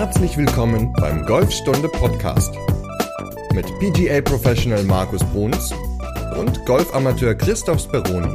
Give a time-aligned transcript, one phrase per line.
[0.00, 2.54] Herzlich willkommen beim Golfstunde Podcast
[3.52, 5.74] mit PGA Professional Markus Bruns
[6.38, 8.34] und Golfamateur Christoph Speroni.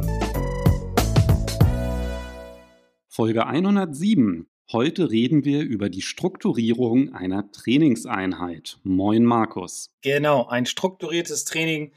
[3.08, 4.46] Folge 107.
[4.70, 8.78] Heute reden wir über die Strukturierung einer Trainingseinheit.
[8.84, 9.90] Moin Markus.
[10.02, 11.90] Genau, ein strukturiertes Training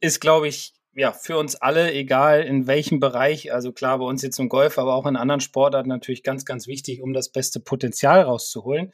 [0.00, 4.22] ist, glaube ich, ja, für uns alle, egal in welchem Bereich, also klar bei uns
[4.22, 7.60] jetzt im Golf, aber auch in anderen Sportarten natürlich ganz, ganz wichtig, um das beste
[7.60, 8.92] Potenzial rauszuholen.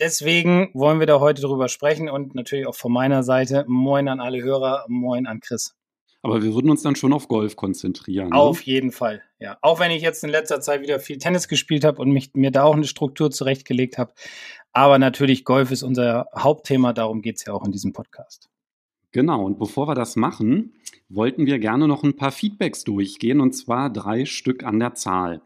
[0.00, 4.20] Deswegen wollen wir da heute drüber sprechen und natürlich auch von meiner Seite Moin an
[4.20, 5.76] alle Hörer, Moin an Chris.
[6.22, 8.30] Aber wir würden uns dann schon auf Golf konzentrieren.
[8.30, 8.36] Ne?
[8.36, 9.58] Auf jeden Fall, ja.
[9.60, 12.50] Auch wenn ich jetzt in letzter Zeit wieder viel Tennis gespielt habe und mich, mir
[12.50, 14.14] da auch eine Struktur zurechtgelegt habe.
[14.72, 18.48] Aber natürlich, Golf ist unser Hauptthema, darum geht es ja auch in diesem Podcast.
[19.14, 20.72] Genau, und bevor wir das machen,
[21.08, 25.40] wollten wir gerne noch ein paar Feedbacks durchgehen, und zwar drei Stück an der Zahl.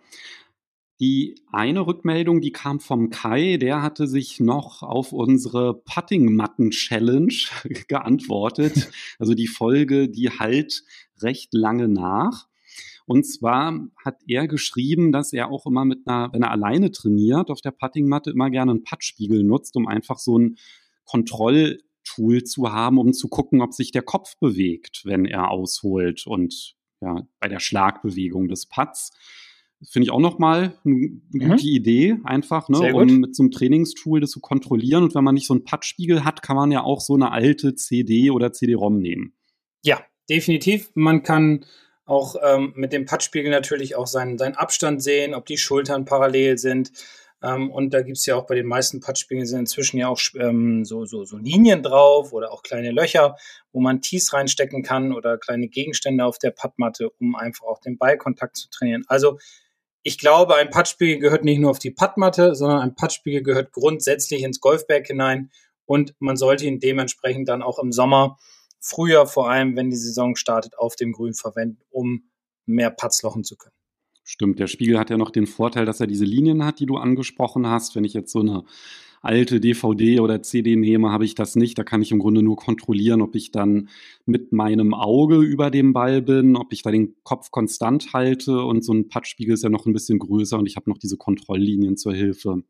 [1.01, 7.35] Die eine Rückmeldung, die kam vom Kai, der hatte sich noch auf unsere Putting-Matten-Challenge
[7.88, 8.91] geantwortet.
[9.19, 10.82] Also die Folge, die halt
[11.21, 12.49] recht lange nach.
[13.05, 17.51] Und zwar hat er geschrieben, dass er auch immer mit einer, wenn er alleine trainiert,
[17.51, 20.57] auf der Puttingmatte immer gerne einen Puttspiegel nutzt, um einfach so ein
[21.05, 21.79] Kontroll
[22.19, 26.75] Tool zu haben, um zu gucken, ob sich der Kopf bewegt, wenn er ausholt und
[27.01, 29.13] ja, bei der Schlagbewegung des Putts.
[29.88, 31.23] Finde ich auch nochmal eine mhm.
[31.30, 35.05] gute Idee, einfach, ne, um mit so einem Trainingstool das zu kontrollieren.
[35.05, 37.77] Und wenn man nicht so einen Puttspiegel hat, kann man ja auch so eine alte
[37.77, 39.35] CD oder CD-ROM nehmen.
[39.85, 40.91] Ja, definitiv.
[40.95, 41.65] Man kann
[42.07, 46.59] auch ähm, mit dem Puttspiegel natürlich auch seinen, seinen Abstand sehen, ob die Schultern parallel
[46.59, 46.91] sind.
[47.43, 50.21] Ähm, und da gibt es ja auch bei den meisten Puttspiegeln sind inzwischen ja auch
[50.37, 53.37] ähm, so, so, so Linien drauf oder auch kleine Löcher,
[53.73, 57.97] wo man Tees reinstecken kann oder kleine Gegenstände auf der Puttmatte, um einfach auch den
[57.97, 59.05] Ballkontakt zu trainieren.
[59.07, 59.39] Also
[60.03, 64.43] ich glaube, ein Puttspiegel gehört nicht nur auf die Puttmatte, sondern ein Puttspiegel gehört grundsätzlich
[64.43, 65.50] ins Golfberg hinein
[65.84, 68.37] und man sollte ihn dementsprechend dann auch im Sommer,
[68.81, 72.31] früher vor allem, wenn die Saison startet, auf dem Grün verwenden, um
[72.66, 73.78] mehr Putts lochen zu können.
[74.31, 76.99] Stimmt, der Spiegel hat ja noch den Vorteil, dass er diese Linien hat, die du
[76.99, 77.97] angesprochen hast.
[77.97, 78.65] Wenn ich jetzt so eine
[79.22, 81.78] alte DVD oder CD nehme, habe ich das nicht.
[81.78, 83.89] Da kann ich im Grunde nur kontrollieren, ob ich dann
[84.27, 88.84] mit meinem Auge über dem Ball bin, ob ich da den Kopf konstant halte und
[88.84, 91.97] so ein Puttspiegel ist ja noch ein bisschen größer und ich habe noch diese Kontrolllinien
[91.97, 92.65] zur Hilfe.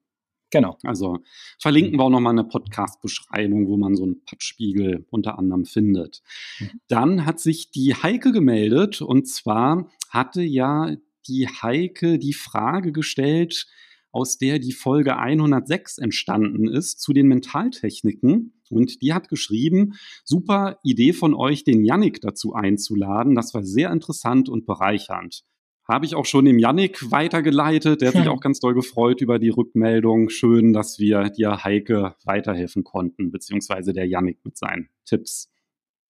[0.50, 0.78] Genau.
[0.84, 1.18] Also
[1.58, 6.22] verlinken wir auch nochmal eine Podcast-Beschreibung, wo man so einen Puttspiegel unter anderem findet.
[6.60, 6.70] Mhm.
[6.86, 10.96] Dann hat sich die Heike gemeldet und zwar hatte ja
[11.28, 13.66] die Heike die Frage gestellt,
[14.10, 18.62] aus der die Folge 106 entstanden ist, zu den Mentaltechniken.
[18.70, 19.94] Und die hat geschrieben,
[20.24, 23.34] super Idee von euch, den Yannick dazu einzuladen.
[23.34, 25.44] Das war sehr interessant und bereichernd.
[25.86, 28.02] Habe ich auch schon dem Yannick weitergeleitet.
[28.02, 30.28] Der hat sich auch ganz doll gefreut über die Rückmeldung.
[30.28, 35.50] Schön, dass wir dir Heike weiterhelfen konnten, beziehungsweise der Yannick mit seinen Tipps.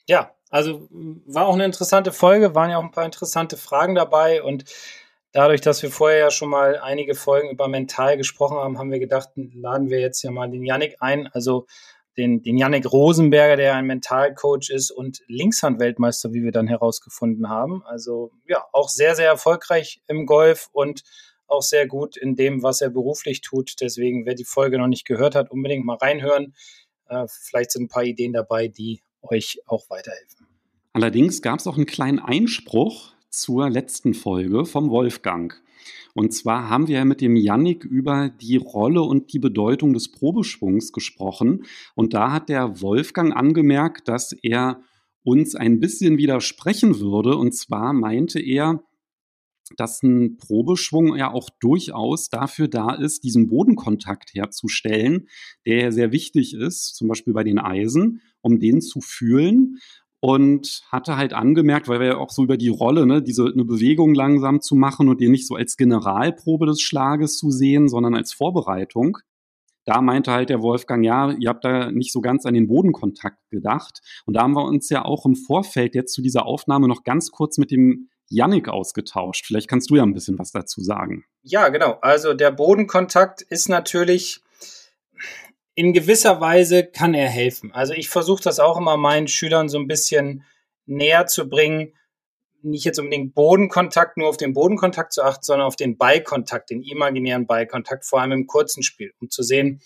[0.08, 4.42] Ja, also war auch eine interessante Folge, waren ja auch ein paar interessante Fragen dabei
[4.42, 4.64] und
[5.32, 8.98] dadurch, dass wir vorher ja schon mal einige Folgen über mental gesprochen haben, haben wir
[8.98, 11.66] gedacht, laden wir jetzt ja mal den Yannick ein, also
[12.16, 17.82] den, den Yannick Rosenberger, der ein Mentalcoach ist und Linkshandweltmeister, wie wir dann herausgefunden haben.
[17.86, 21.02] Also ja, auch sehr, sehr erfolgreich im Golf und
[21.46, 23.80] auch sehr gut in dem, was er beruflich tut.
[23.80, 26.54] Deswegen, wer die Folge noch nicht gehört hat, unbedingt mal reinhören.
[27.08, 30.46] Äh, vielleicht sind ein paar Ideen dabei, die euch auch weiterhelfen.
[30.92, 35.60] Allerdings gab es auch einen kleinen Einspruch zur letzten Folge vom Wolfgang.
[36.14, 40.10] Und zwar haben wir ja mit dem Yannick über die Rolle und die Bedeutung des
[40.10, 41.64] Probeschwungs gesprochen.
[41.94, 44.82] Und da hat der Wolfgang angemerkt, dass er
[45.22, 47.36] uns ein bisschen widersprechen würde.
[47.36, 48.82] Und zwar meinte er,
[49.76, 55.28] dass ein Probeschwung ja auch durchaus dafür da ist, diesen Bodenkontakt herzustellen,
[55.66, 59.78] der sehr wichtig ist, zum Beispiel bei den Eisen, um den zu fühlen
[60.20, 63.64] und hatte halt angemerkt, weil wir ja auch so über die Rolle, ne, diese eine
[63.64, 68.14] Bewegung langsam zu machen und ihr nicht so als Generalprobe des Schlages zu sehen, sondern
[68.14, 69.18] als Vorbereitung.
[69.84, 73.38] Da meinte halt der Wolfgang, ja, ihr habt da nicht so ganz an den Bodenkontakt
[73.50, 74.00] gedacht.
[74.26, 77.30] Und da haben wir uns ja auch im Vorfeld jetzt zu dieser Aufnahme noch ganz
[77.30, 79.46] kurz mit dem Yannick ausgetauscht.
[79.46, 81.24] Vielleicht kannst du ja ein bisschen was dazu sagen.
[81.42, 81.96] Ja, genau.
[82.02, 84.42] Also der Bodenkontakt ist natürlich
[85.78, 87.70] in gewisser Weise kann er helfen.
[87.70, 90.42] Also ich versuche das auch immer meinen Schülern so ein bisschen
[90.86, 91.94] näher zu bringen,
[92.62, 96.82] nicht jetzt unbedingt Bodenkontakt, nur auf den Bodenkontakt zu achten, sondern auf den Ballkontakt, den
[96.82, 99.80] imaginären Ballkontakt, vor allem im kurzen Spiel, um zu sehen,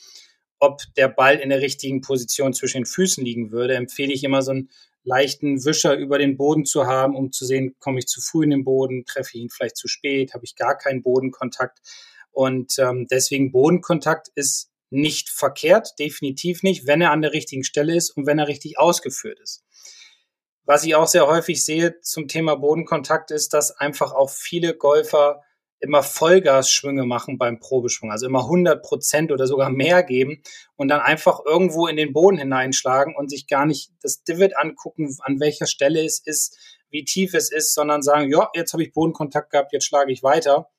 [0.58, 4.40] ob der Ball in der richtigen Position zwischen den Füßen liegen würde, empfehle ich immer
[4.40, 4.70] so einen
[5.04, 8.50] leichten Wischer über den Boden zu haben, um zu sehen, komme ich zu früh in
[8.50, 11.80] den Boden, treffe ich ihn vielleicht zu spät, habe ich gar keinen Bodenkontakt.
[12.30, 17.96] Und ähm, deswegen Bodenkontakt ist nicht verkehrt, definitiv nicht, wenn er an der richtigen Stelle
[17.96, 19.64] ist und wenn er richtig ausgeführt ist.
[20.64, 25.42] Was ich auch sehr häufig sehe zum Thema Bodenkontakt ist, dass einfach auch viele Golfer
[25.80, 30.40] immer Vollgasschwünge machen beim Probeschwung, also immer 100 Prozent oder sogar mehr geben
[30.76, 35.16] und dann einfach irgendwo in den Boden hineinschlagen und sich gar nicht das Divot angucken,
[35.22, 36.56] an welcher Stelle es ist,
[36.90, 40.22] wie tief es ist, sondern sagen, ja, jetzt habe ich Bodenkontakt gehabt, jetzt schlage ich
[40.22, 40.70] weiter.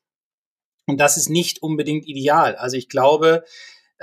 [0.86, 2.56] Und das ist nicht unbedingt ideal.
[2.56, 3.44] Also ich glaube,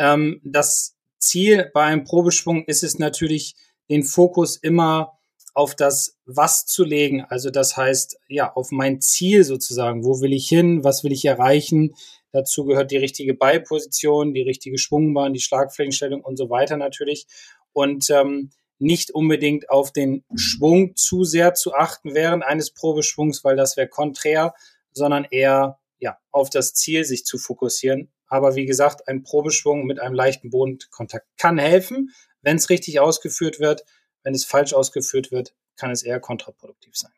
[0.01, 3.55] ähm, das Ziel bei einem Probeschwung ist es natürlich,
[3.89, 5.19] den Fokus immer
[5.53, 7.25] auf das Was zu legen.
[7.29, 10.05] Also das heißt, ja, auf mein Ziel sozusagen.
[10.05, 10.85] Wo will ich hin?
[10.85, 11.95] Was will ich erreichen?
[12.33, 17.27] Dazu gehört die richtige Beiposition, die richtige Schwungbahn, die Schlagflächenstellung und so weiter natürlich.
[17.73, 23.57] Und ähm, nicht unbedingt auf den Schwung zu sehr zu achten während eines Probeschwungs, weil
[23.57, 24.55] das wäre konträr,
[24.93, 28.11] sondern eher ja, auf das Ziel sich zu fokussieren.
[28.31, 33.61] Aber wie gesagt, ein Probeschwung mit einem leichten Bodenkontakt kann helfen, wenn es richtig ausgeführt
[33.61, 33.85] wird.
[34.23, 37.13] Wenn es falsch ausgeführt wird, kann es eher kontraproduktiv sein.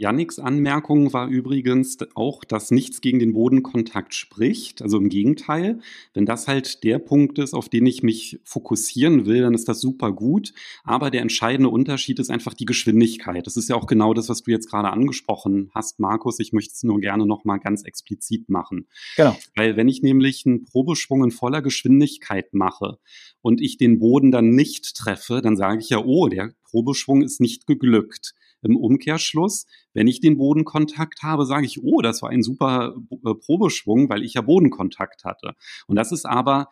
[0.00, 4.80] Yannicks Anmerkung war übrigens auch, dass nichts gegen den Bodenkontakt spricht.
[4.80, 5.80] Also im Gegenteil,
[6.14, 9.80] wenn das halt der Punkt ist, auf den ich mich fokussieren will, dann ist das
[9.80, 10.52] super gut.
[10.84, 13.44] Aber der entscheidende Unterschied ist einfach die Geschwindigkeit.
[13.44, 16.38] Das ist ja auch genau das, was du jetzt gerade angesprochen hast, Markus.
[16.38, 18.86] Ich möchte es nur gerne nochmal ganz explizit machen.
[19.16, 19.36] Genau.
[19.56, 22.98] Weil wenn ich nämlich einen Probeschwung in voller Geschwindigkeit mache
[23.40, 27.40] und ich den Boden dann nicht treffe, dann sage ich ja, oh, der Probeschwung ist
[27.40, 28.34] nicht geglückt.
[28.62, 33.34] Im Umkehrschluss, wenn ich den Bodenkontakt habe, sage ich, oh, das war ein super äh,
[33.34, 35.54] Probeschwung, weil ich ja Bodenkontakt hatte.
[35.86, 36.68] Und das ist aber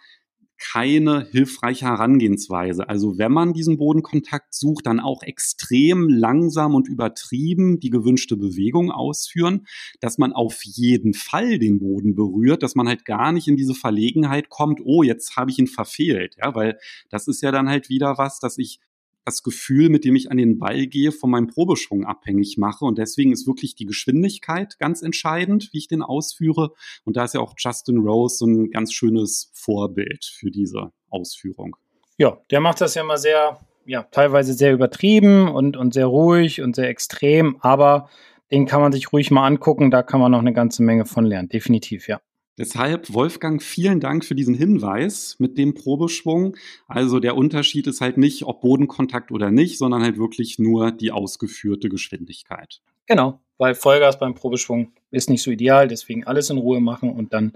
[0.58, 2.88] keine hilfreiche Herangehensweise.
[2.88, 8.90] Also wenn man diesen Bodenkontakt sucht, dann auch extrem langsam und übertrieben die gewünschte Bewegung
[8.90, 9.66] ausführen,
[10.00, 13.74] dass man auf jeden Fall den Boden berührt, dass man halt gar nicht in diese
[13.74, 16.78] Verlegenheit kommt, oh, jetzt habe ich ihn verfehlt, ja, weil
[17.10, 18.80] das ist ja dann halt wieder was, dass ich
[19.26, 22.84] das Gefühl, mit dem ich an den Ball gehe, von meinem Probeschwung abhängig mache.
[22.84, 26.70] Und deswegen ist wirklich die Geschwindigkeit ganz entscheidend, wie ich den ausführe.
[27.05, 31.76] Und da ist ja auch Justin Rose so ein ganz schönes Vorbild für diese Ausführung.
[32.19, 36.62] Ja, der macht das ja immer sehr, ja, teilweise sehr übertrieben und, und sehr ruhig
[36.62, 38.08] und sehr extrem, aber
[38.52, 41.26] den kann man sich ruhig mal angucken, da kann man noch eine ganze Menge von
[41.26, 42.20] lernen, definitiv, ja.
[42.58, 46.56] Deshalb, Wolfgang, vielen Dank für diesen Hinweis mit dem Probeschwung.
[46.88, 51.12] Also der Unterschied ist halt nicht, ob Bodenkontakt oder nicht, sondern halt wirklich nur die
[51.12, 52.80] ausgeführte Geschwindigkeit.
[53.06, 57.34] Genau, weil Vollgas beim Probeschwung ist nicht so ideal, deswegen alles in Ruhe machen und
[57.34, 57.52] dann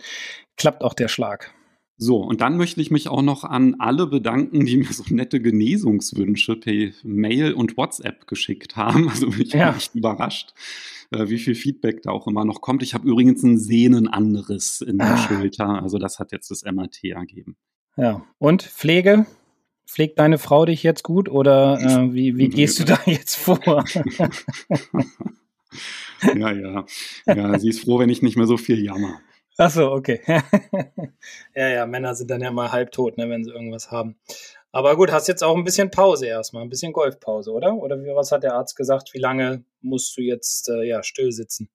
[0.56, 1.54] klappt auch der Schlag.
[2.02, 5.38] So, und dann möchte ich mich auch noch an alle bedanken, die mir so nette
[5.40, 9.08] Genesungswünsche per Mail und WhatsApp geschickt haben.
[9.10, 9.76] Also ich bin ja.
[9.76, 10.54] echt überrascht
[11.10, 12.82] äh, wie viel Feedback da auch immer noch kommt.
[12.82, 15.16] Ich habe übrigens ein Sehnenanriss in der ah.
[15.18, 15.82] Schulter.
[15.82, 17.56] Also das hat jetzt das MRT ergeben.
[17.96, 19.26] Ja, und Pflege?
[19.86, 23.60] Pflegt deine Frau dich jetzt gut oder äh, wie, wie gehst du da jetzt vor?
[26.36, 26.86] ja, ja.
[27.26, 29.20] Ja, sie ist froh, wenn ich nicht mehr so viel jammer.
[29.62, 30.20] Ach so, okay.
[31.54, 34.16] ja, ja, Männer sind dann ja mal halbtot, ne, wenn sie irgendwas haben.
[34.72, 37.74] Aber gut, hast jetzt auch ein bisschen Pause erstmal, ein bisschen Golfpause, oder?
[37.74, 39.12] Oder was hat der Arzt gesagt?
[39.12, 41.68] Wie lange musst du jetzt äh, ja, still sitzen?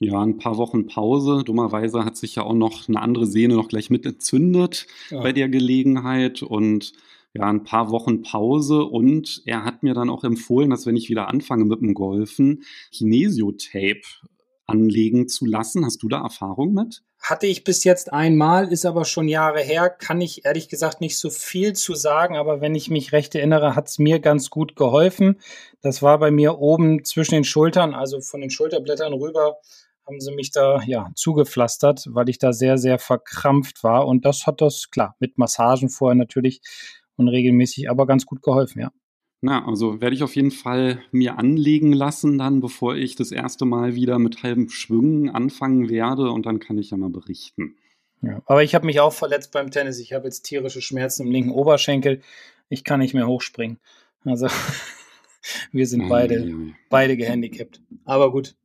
[0.00, 1.44] Ja, ein paar Wochen Pause.
[1.44, 5.22] Dummerweise hat sich ja auch noch eine andere Sehne noch gleich mit entzündet ja.
[5.22, 6.92] bei der Gelegenheit und
[7.34, 11.08] ja, ein paar Wochen Pause und er hat mir dann auch empfohlen, dass wenn ich
[11.08, 14.02] wieder anfange mit dem Golfen, Kinesiotape
[14.68, 15.84] anlegen zu lassen.
[15.84, 17.02] Hast du da Erfahrung mit?
[17.20, 21.18] Hatte ich bis jetzt einmal, ist aber schon Jahre her, kann ich ehrlich gesagt nicht
[21.18, 24.76] so viel zu sagen, aber wenn ich mich recht erinnere, hat es mir ganz gut
[24.76, 25.40] geholfen.
[25.80, 29.56] Das war bei mir oben zwischen den Schultern, also von den Schulterblättern rüber,
[30.06, 34.06] haben sie mich da ja zugepflastert, weil ich da sehr, sehr verkrampft war.
[34.06, 36.60] Und das hat das, klar, mit Massagen vorher natürlich
[37.16, 38.90] und regelmäßig, aber ganz gut geholfen, ja.
[39.40, 43.64] Na, also werde ich auf jeden Fall mir anlegen lassen dann, bevor ich das erste
[43.64, 47.76] Mal wieder mit halben Schwüngen anfangen werde und dann kann ich ja mal berichten.
[48.20, 50.00] Ja, aber ich habe mich auch verletzt beim Tennis.
[50.00, 52.20] Ich habe jetzt tierische Schmerzen im linken Oberschenkel.
[52.68, 53.78] Ich kann nicht mehr hochspringen.
[54.24, 54.48] Also
[55.72, 56.56] wir sind beide, ja, ja.
[56.90, 57.80] beide gehandicapt.
[58.04, 58.56] Aber gut.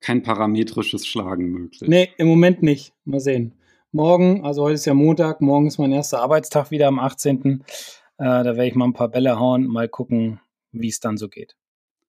[0.00, 1.88] Kein parametrisches Schlagen möglich.
[1.88, 2.92] Nee, im Moment nicht.
[3.04, 3.54] Mal sehen.
[3.90, 7.62] Morgen, also heute ist ja Montag, morgen ist mein erster Arbeitstag wieder am 18.
[8.18, 10.40] Äh, da werde ich mal ein paar Bälle hauen, mal gucken,
[10.72, 11.56] wie es dann so geht.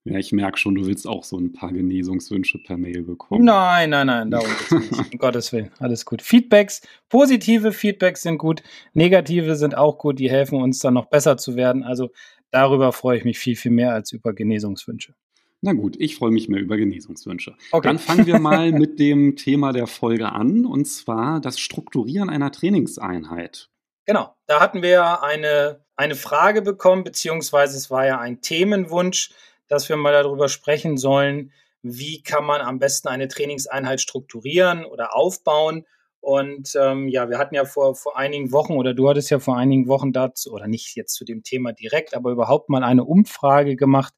[0.06, 3.46] Ja, ich merke schon, du willst auch so ein paar Genesungswünsche per Mail bekommen.
[3.46, 4.92] Nein, nein, nein, darum geht's nicht.
[5.14, 6.22] um Gottes Willen, alles gut.
[6.22, 11.38] Feedbacks, positive Feedbacks sind gut, negative sind auch gut, die helfen uns dann noch besser
[11.38, 11.84] zu werden.
[11.84, 12.12] Also
[12.52, 15.16] darüber freue ich mich viel, viel mehr als über Genesungswünsche.
[15.62, 17.56] Na gut, ich freue mich mehr über Genesungswünsche.
[17.72, 17.88] Okay.
[17.88, 22.52] Dann fangen wir mal mit dem Thema der Folge an, und zwar das Strukturieren einer
[22.52, 23.70] Trainingseinheit.
[24.06, 29.32] Genau, da hatten wir eine, eine Frage bekommen, beziehungsweise es war ja ein Themenwunsch,
[29.68, 31.52] dass wir mal darüber sprechen sollen,
[31.84, 35.86] wie kann man am besten eine Trainingseinheit strukturieren oder aufbauen.
[36.20, 39.58] Und ähm, ja, wir hatten ja vor, vor einigen Wochen oder du hattest ja vor
[39.58, 43.76] einigen Wochen dazu, oder nicht jetzt zu dem Thema direkt, aber überhaupt mal eine Umfrage
[43.76, 44.14] gemacht,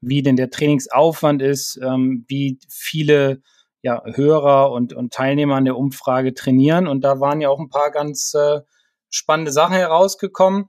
[0.00, 3.42] wie denn der Trainingsaufwand ist, ähm, wie viele
[3.82, 6.86] ja, Hörer und, und Teilnehmer an der Umfrage trainieren.
[6.86, 8.60] Und da waren ja auch ein paar ganz äh,
[9.12, 10.68] spannende Sachen herausgekommen.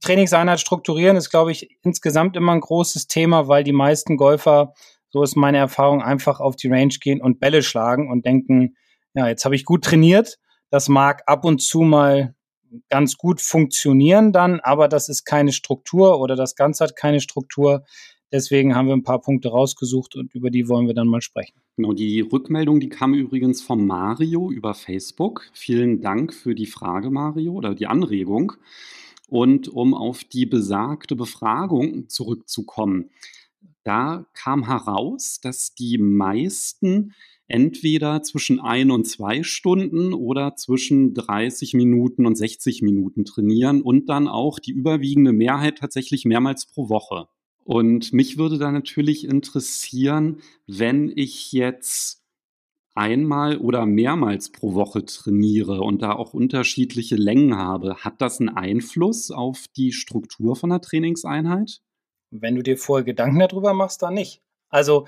[0.00, 4.72] Trainingseinheit strukturieren ist, glaube ich, insgesamt immer ein großes Thema, weil die meisten Golfer,
[5.10, 8.76] so ist meine Erfahrung, einfach auf die Range gehen und Bälle schlagen und denken,
[9.14, 10.38] ja, jetzt habe ich gut trainiert.
[10.70, 12.34] Das mag ab und zu mal
[12.88, 17.84] ganz gut funktionieren dann, aber das ist keine Struktur oder das Ganze hat keine Struktur.
[18.32, 21.60] Deswegen haben wir ein paar Punkte rausgesucht und über die wollen wir dann mal sprechen.
[21.76, 25.50] Genau, die Rückmeldung, die kam übrigens vom Mario über Facebook.
[25.52, 28.52] Vielen Dank für die Frage, Mario, oder die Anregung.
[29.28, 33.10] Und um auf die besagte Befragung zurückzukommen,
[33.82, 37.14] da kam heraus, dass die meisten
[37.50, 44.08] entweder zwischen ein und zwei Stunden oder zwischen 30 Minuten und 60 Minuten trainieren und
[44.08, 47.26] dann auch die überwiegende Mehrheit tatsächlich mehrmals pro Woche.
[47.64, 52.20] Und mich würde da natürlich interessieren, wenn ich jetzt
[52.94, 58.48] einmal oder mehrmals pro Woche trainiere und da auch unterschiedliche Längen habe, hat das einen
[58.48, 61.80] Einfluss auf die Struktur von der Trainingseinheit?
[62.30, 64.42] Wenn du dir vorher Gedanken darüber machst, dann nicht.
[64.68, 65.06] Also,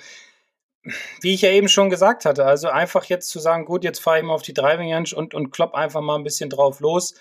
[1.21, 4.19] wie ich ja eben schon gesagt hatte, also einfach jetzt zu sagen, gut, jetzt fahre
[4.19, 7.15] ich mal auf die Driving Range und, und klopp einfach mal ein bisschen drauf los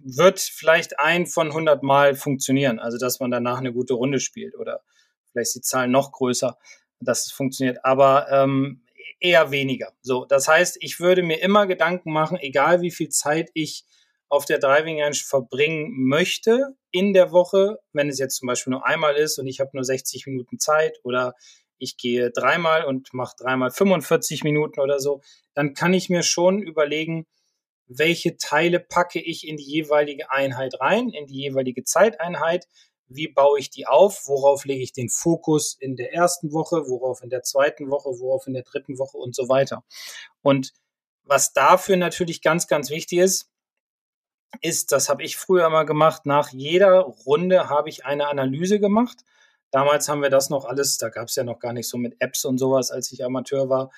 [0.00, 2.78] wird vielleicht ein von 100 Mal funktionieren.
[2.78, 4.82] Also, dass man danach eine gute Runde spielt oder
[5.30, 6.58] vielleicht ist die Zahl noch größer,
[7.00, 8.82] dass es funktioniert, aber ähm,
[9.20, 9.92] eher weniger.
[10.02, 13.84] So, das heißt, ich würde mir immer Gedanken machen, egal wie viel Zeit ich
[14.28, 18.86] auf der Driving Range verbringen möchte in der Woche, wenn es jetzt zum Beispiel nur
[18.86, 21.34] einmal ist und ich habe nur 60 Minuten Zeit oder
[21.78, 25.22] ich gehe dreimal und mache dreimal 45 Minuten oder so,
[25.54, 27.26] dann kann ich mir schon überlegen,
[27.88, 32.68] welche Teile packe ich in die jeweilige Einheit rein, in die jeweilige Zeiteinheit,
[33.08, 37.22] wie baue ich die auf, worauf lege ich den Fokus in der ersten Woche, worauf
[37.22, 39.16] in der zweiten Woche, worauf in der dritten Woche?
[39.16, 39.82] Und so weiter.
[40.42, 40.74] Und
[41.24, 43.50] was dafür natürlich ganz, ganz wichtig ist,
[44.60, 49.24] ist, das habe ich früher immer gemacht, nach jeder Runde habe ich eine Analyse gemacht.
[49.70, 52.16] Damals haben wir das noch alles, da gab es ja noch gar nicht so mit
[52.20, 53.90] Apps und sowas, als ich Amateur war,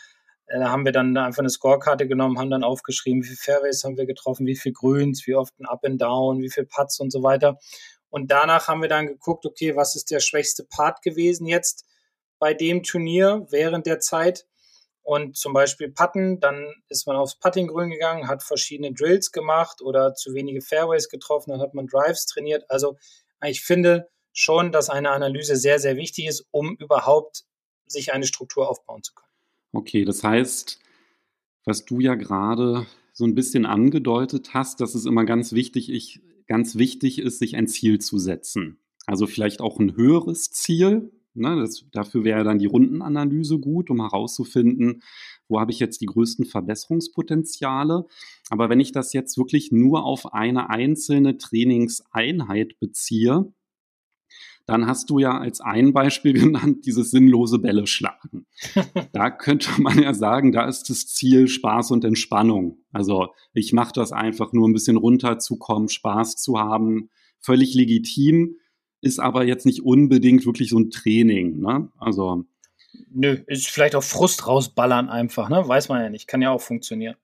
[0.58, 3.96] da haben wir dann einfach eine Scorekarte genommen, haben dann aufgeschrieben, wie viele Fairways haben
[3.96, 7.12] wir getroffen, wie viel Grüns, wie oft ein Up and Down, wie viel Putts und
[7.12, 7.58] so weiter.
[8.08, 11.86] Und danach haben wir dann geguckt, okay, was ist der schwächste Part gewesen jetzt
[12.40, 14.46] bei dem Turnier während der Zeit?
[15.02, 20.14] Und zum Beispiel Putten, dann ist man aufs Puttinggrün gegangen, hat verschiedene Drills gemacht oder
[20.14, 22.64] zu wenige Fairways getroffen, dann hat man Drives trainiert.
[22.68, 22.96] Also
[23.44, 27.44] ich finde schon, dass eine Analyse sehr, sehr wichtig ist, um überhaupt
[27.86, 29.29] sich eine Struktur aufbauen zu können.
[29.72, 30.80] Okay, das heißt,
[31.64, 36.20] was du ja gerade so ein bisschen angedeutet hast, dass es immer ganz wichtig, ich,
[36.46, 38.78] ganz wichtig ist, sich ein Ziel zu setzen.
[39.06, 41.12] Also vielleicht auch ein höheres Ziel.
[41.34, 41.56] Ne?
[41.56, 45.02] Das, dafür wäre dann die Rundenanalyse gut, um herauszufinden,
[45.48, 48.06] wo habe ich jetzt die größten Verbesserungspotenziale.
[48.50, 53.52] Aber wenn ich das jetzt wirklich nur auf eine einzelne Trainingseinheit beziehe,
[54.70, 58.46] dann hast du ja als ein Beispiel genannt, dieses sinnlose Bälle schlagen.
[59.12, 62.78] da könnte man ja sagen, da ist das Ziel Spaß und Entspannung.
[62.92, 67.10] Also ich mache das einfach nur ein bisschen runterzukommen, Spaß zu haben,
[67.40, 68.56] völlig legitim,
[69.00, 71.58] ist aber jetzt nicht unbedingt wirklich so ein Training.
[71.60, 71.90] Ne?
[71.98, 72.44] Also
[73.12, 75.66] Nö, ist vielleicht auch Frust rausballern einfach, ne?
[75.66, 77.16] Weiß man ja nicht, kann ja auch funktionieren.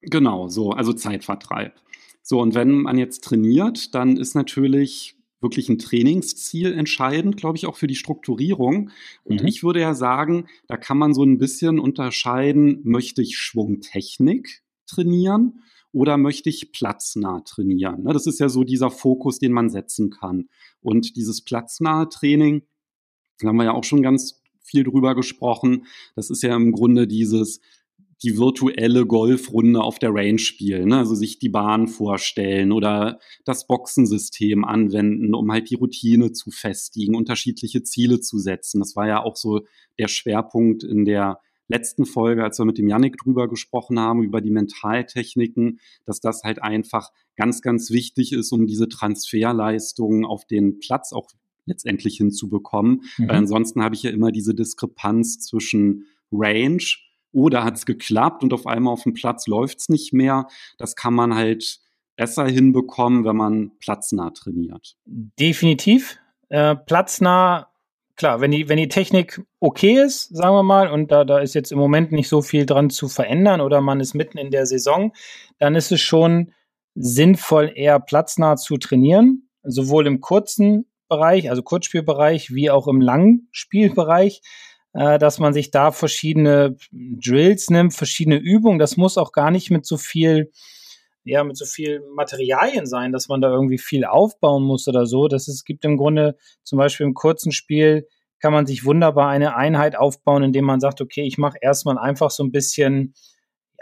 [0.00, 1.74] Genau, so, also Zeitvertreib.
[2.22, 7.66] So, und wenn man jetzt trainiert, dann ist natürlich wirklich ein Trainingsziel entscheidend, glaube ich,
[7.66, 8.90] auch für die Strukturierung.
[9.22, 9.46] Und mhm.
[9.46, 15.60] ich würde ja sagen, da kann man so ein bisschen unterscheiden, möchte ich Schwungtechnik trainieren
[15.92, 18.02] oder möchte ich platznah trainieren?
[18.02, 20.48] Ne, das ist ja so dieser Fokus, den man setzen kann.
[20.80, 22.62] Und dieses platznahe Training,
[23.38, 25.86] da haben wir ja auch schon ganz viel drüber gesprochen.
[26.16, 27.60] Das ist ja im Grunde dieses,
[28.24, 30.98] die virtuelle Golfrunde auf der Range spielen, ne?
[30.98, 37.14] also sich die Bahn vorstellen oder das Boxensystem anwenden, um halt die Routine zu festigen,
[37.14, 38.80] unterschiedliche Ziele zu setzen.
[38.80, 39.60] Das war ja auch so
[39.98, 41.38] der Schwerpunkt in der
[41.68, 46.42] letzten Folge, als wir mit dem Yannick drüber gesprochen haben, über die Mentaltechniken, dass das
[46.42, 51.28] halt einfach ganz, ganz wichtig ist, um diese Transferleistungen auf den Platz auch
[51.66, 53.02] letztendlich hinzubekommen.
[53.18, 53.28] Mhm.
[53.28, 56.82] Weil ansonsten habe ich ja immer diese Diskrepanz zwischen Range
[57.34, 60.46] oder hat es geklappt und auf einmal auf dem Platz läuft es nicht mehr.
[60.78, 61.80] Das kann man halt
[62.16, 64.96] besser hinbekommen, wenn man platznah trainiert?
[65.04, 66.18] Definitiv.
[66.48, 67.68] Äh, platznah,
[68.16, 71.54] klar, wenn die, wenn die Technik okay ist, sagen wir mal, und da, da ist
[71.54, 74.66] jetzt im Moment nicht so viel dran zu verändern oder man ist mitten in der
[74.66, 75.12] Saison,
[75.58, 76.52] dann ist es schon
[76.94, 84.40] sinnvoll, eher platznah zu trainieren, sowohl im kurzen Bereich, also Kurzspielbereich, wie auch im Langspielbereich,
[84.42, 84.48] äh,
[84.94, 88.78] dass man sich da verschiedene Drills nimmt, verschiedene Übungen.
[88.78, 90.50] Das muss auch gar nicht mit so viel
[91.24, 95.26] ja, mit so viel Materialien sein, dass man da irgendwie viel aufbauen muss oder so.
[95.26, 98.06] Das es gibt im Grunde zum Beispiel im kurzen Spiel
[98.40, 102.30] kann man sich wunderbar eine Einheit aufbauen, indem man sagt, okay, ich mache erstmal einfach
[102.30, 103.14] so ein bisschen,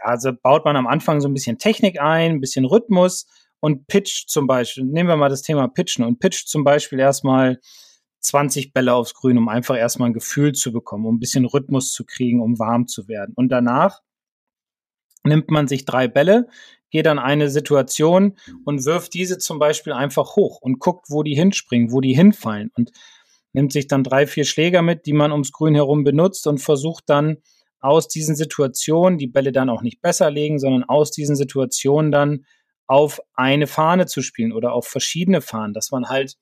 [0.00, 3.26] also baut man am Anfang so ein bisschen Technik ein, ein bisschen Rhythmus
[3.58, 4.84] und pitcht zum Beispiel.
[4.84, 7.58] Nehmen wir mal das Thema Pitchen und pitcht zum Beispiel erstmal
[8.22, 11.92] 20 Bälle aufs Grün, um einfach erstmal ein Gefühl zu bekommen, um ein bisschen Rhythmus
[11.92, 13.32] zu kriegen, um warm zu werden.
[13.36, 14.00] Und danach
[15.24, 16.48] nimmt man sich drei Bälle,
[16.90, 21.34] geht an eine Situation und wirft diese zum Beispiel einfach hoch und guckt, wo die
[21.34, 22.92] hinspringen, wo die hinfallen und
[23.52, 27.04] nimmt sich dann drei, vier Schläger mit, die man ums Grün herum benutzt und versucht
[27.08, 27.38] dann
[27.80, 32.46] aus diesen Situationen, die Bälle dann auch nicht besser legen, sondern aus diesen Situationen dann
[32.86, 36.36] auf eine Fahne zu spielen oder auf verschiedene Fahnen, dass man halt,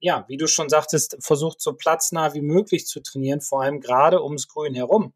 [0.00, 4.22] ja, wie du schon sagtest, versucht so platznah wie möglich zu trainieren, vor allem gerade
[4.22, 5.14] ums Grün herum.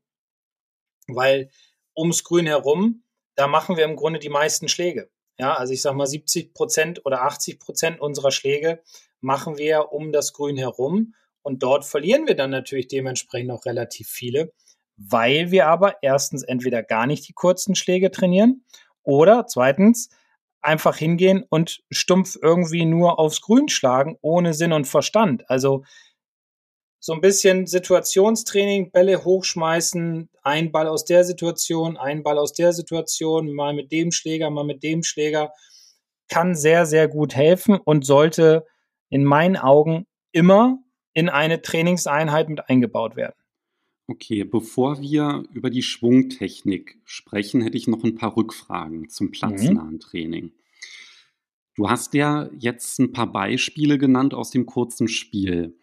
[1.07, 1.51] Weil
[1.97, 3.03] ums Grün herum
[3.41, 5.09] da machen wir im Grunde die meisten Schläge.
[5.39, 8.83] Ja, also ich sage mal 70 Prozent oder 80 Prozent unserer Schläge
[9.23, 14.09] machen wir um das Grün herum und dort verlieren wir dann natürlich dementsprechend auch relativ
[14.09, 14.53] viele,
[14.99, 18.67] weil wir aber erstens entweder gar nicht die kurzen Schläge trainieren
[19.03, 20.11] oder zweitens
[20.63, 25.49] einfach hingehen und stumpf irgendwie nur aufs Grün schlagen, ohne Sinn und Verstand.
[25.49, 25.85] Also
[26.99, 32.75] so ein bisschen Situationstraining, Bälle hochschmeißen, ein Ball aus der Situation, ein Ball aus der
[32.75, 35.53] Situation, mal mit dem Schläger, mal mit dem Schläger,
[36.29, 38.67] kann sehr, sehr gut helfen und sollte
[39.09, 40.79] in meinen Augen immer
[41.15, 43.40] in eine Trainingseinheit mit eingebaut werden.
[44.11, 49.31] Okay, bevor wir über die Schwungtechnik sprechen, hätte ich noch ein paar Rückfragen zum mhm.
[49.31, 50.01] platznahen mhm.
[50.01, 50.53] Training.
[51.77, 55.79] Du hast ja jetzt ein paar Beispiele genannt aus dem kurzen Spiel.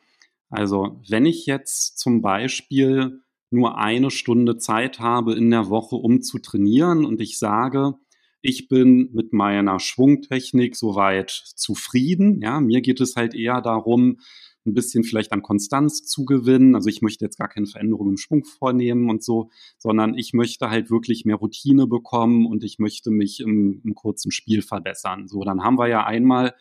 [0.49, 6.21] Also wenn ich jetzt zum Beispiel nur eine Stunde Zeit habe in der Woche, um
[6.21, 7.93] zu trainieren und ich sage,
[8.41, 12.41] ich bin mit meiner Schwungtechnik soweit zufrieden.
[12.41, 14.19] Ja, mir geht es halt eher darum,
[14.67, 16.75] ein bisschen vielleicht an Konstanz zu gewinnen.
[16.75, 20.69] Also ich möchte jetzt gar keine Veränderung im Schwung vornehmen und so, sondern ich möchte
[20.69, 25.27] halt wirklich mehr Routine bekommen und ich möchte mich im, im kurzen Spiel verbessern.
[25.27, 26.53] So, dann haben wir ja einmal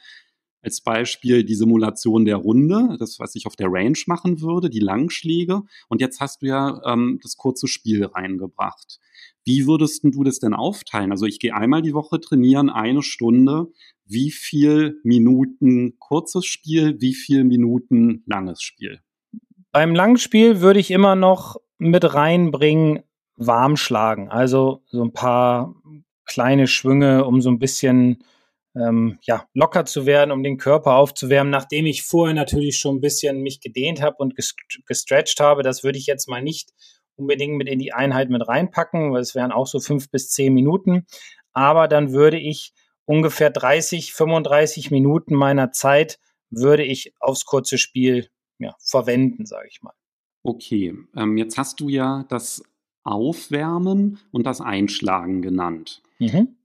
[0.67, 4.81] als Beispiel die Simulation der Runde, das, was ich auf der Range machen würde, die
[4.81, 5.63] Langschläge.
[5.89, 8.99] Und jetzt hast du ja ähm, das kurze Spiel reingebracht.
[9.45, 11.13] Wie würdest du das denn aufteilen?
[11.13, 13.69] Also ich gehe einmal die Woche trainieren, eine Stunde.
[14.05, 18.99] Wie viel Minuten kurzes Spiel, wie viel Minuten langes Spiel?
[19.71, 23.05] Beim Langspiel würde ich immer noch mit reinbringen,
[23.37, 24.31] warm schlagen.
[24.31, 25.77] Also so ein paar
[26.25, 28.25] kleine Schwünge, um so ein bisschen
[28.77, 33.01] ähm, ja, locker zu werden, um den Körper aufzuwärmen, nachdem ich vorher natürlich schon ein
[33.01, 34.35] bisschen mich gedehnt habe und
[34.87, 35.62] gestretched habe.
[35.62, 36.73] Das würde ich jetzt mal nicht
[37.17, 40.53] unbedingt mit in die Einheit mit reinpacken, weil es wären auch so fünf bis zehn
[40.53, 41.07] Minuten.
[41.53, 42.75] Aber dann würde ich
[43.07, 46.19] ungefähr 30, 35 Minuten meiner Zeit
[46.51, 49.95] würde ich aufs kurze Spiel ja, verwenden, sage ich mal.
[50.43, 52.62] Okay, ähm, jetzt hast du ja das
[53.03, 56.03] Aufwärmen und das Einschlagen genannt.
[56.19, 56.57] Mhm.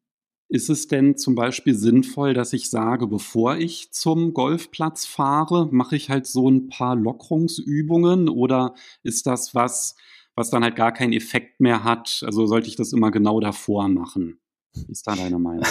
[0.53, 5.95] Ist es denn zum Beispiel sinnvoll, dass ich sage, bevor ich zum Golfplatz fahre, mache
[5.95, 9.95] ich halt so ein paar Lockerungsübungen oder ist das was,
[10.35, 12.21] was dann halt gar keinen Effekt mehr hat?
[12.25, 14.41] Also sollte ich das immer genau davor machen?
[14.73, 15.65] Wie ist da deine Meinung?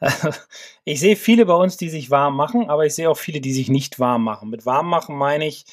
[0.84, 3.52] Ich sehe viele bei uns, die sich warm machen, aber ich sehe auch viele, die
[3.52, 4.50] sich nicht warm machen.
[4.50, 5.64] Mit warm machen meine ich,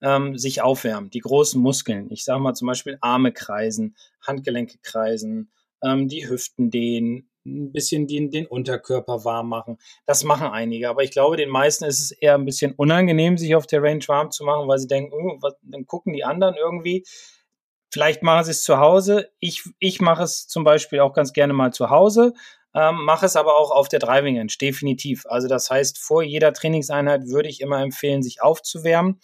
[0.00, 2.08] ähm, sich aufwärmen, die großen Muskeln.
[2.12, 5.50] Ich sage mal zum Beispiel Arme kreisen, Handgelenke kreisen,
[5.82, 9.78] ähm, die Hüften dehnen, ein bisschen den, den Unterkörper warm machen.
[10.04, 13.54] Das machen einige, aber ich glaube, den meisten ist es eher ein bisschen unangenehm, sich
[13.54, 16.56] auf der Range warm zu machen, weil sie denken, oh, was, dann gucken die anderen
[16.56, 17.04] irgendwie.
[17.90, 19.30] Vielleicht machen sie es zu Hause.
[19.38, 22.34] Ich, ich mache es zum Beispiel auch ganz gerne mal zu Hause,
[22.74, 25.24] ähm, mache es aber auch auf der Driving Range, definitiv.
[25.26, 29.20] Also das heißt, vor jeder Trainingseinheit würde ich immer empfehlen, sich aufzuwärmen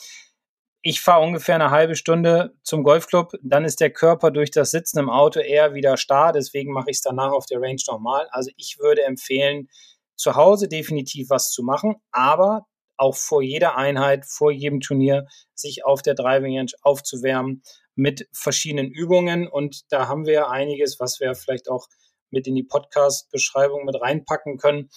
[0.83, 4.99] ich fahre ungefähr eine halbe Stunde zum Golfclub, dann ist der Körper durch das Sitzen
[4.99, 8.27] im Auto eher wieder starr, deswegen mache ich es danach auf der Range nochmal.
[8.31, 9.68] Also ich würde empfehlen,
[10.16, 12.66] zu Hause definitiv was zu machen, aber
[12.97, 17.62] auch vor jeder Einheit, vor jedem Turnier sich auf der Driving Range aufzuwärmen
[17.95, 21.87] mit verschiedenen Übungen und da haben wir einiges, was wir vielleicht auch
[22.31, 24.90] mit in die Podcast-Beschreibung mit reinpacken können,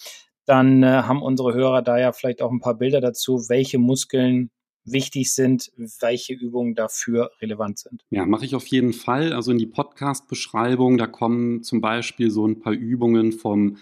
[0.46, 4.50] dann äh, haben unsere Hörer da ja vielleicht auch ein paar Bilder dazu, welche Muskeln
[4.86, 8.04] wichtig sind, welche Übungen dafür relevant sind.
[8.10, 9.32] Ja, mache ich auf jeden Fall.
[9.32, 13.76] Also in die Podcast-Beschreibung, da kommen zum Beispiel so ein paar Übungen vom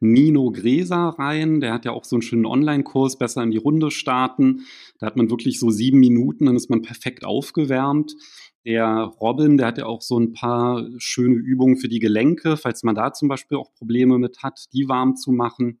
[0.00, 1.60] Nino Gräser rein.
[1.60, 4.64] Der hat ja auch so einen schönen Online-Kurs, besser in die Runde starten.
[4.98, 8.14] Da hat man wirklich so sieben Minuten, dann ist man perfekt aufgewärmt.
[8.64, 12.82] Der Robin, der hat ja auch so ein paar schöne Übungen für die Gelenke, falls
[12.82, 15.80] man da zum Beispiel auch Probleme mit hat, die warm zu machen.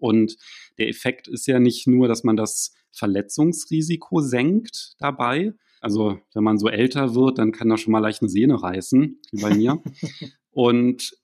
[0.00, 0.36] Und
[0.78, 5.54] der Effekt ist ja nicht nur, dass man das Verletzungsrisiko senkt dabei.
[5.80, 9.20] Also wenn man so älter wird, dann kann da schon mal leicht eine Sehne reißen,
[9.32, 9.82] wie bei mir.
[10.50, 11.16] Und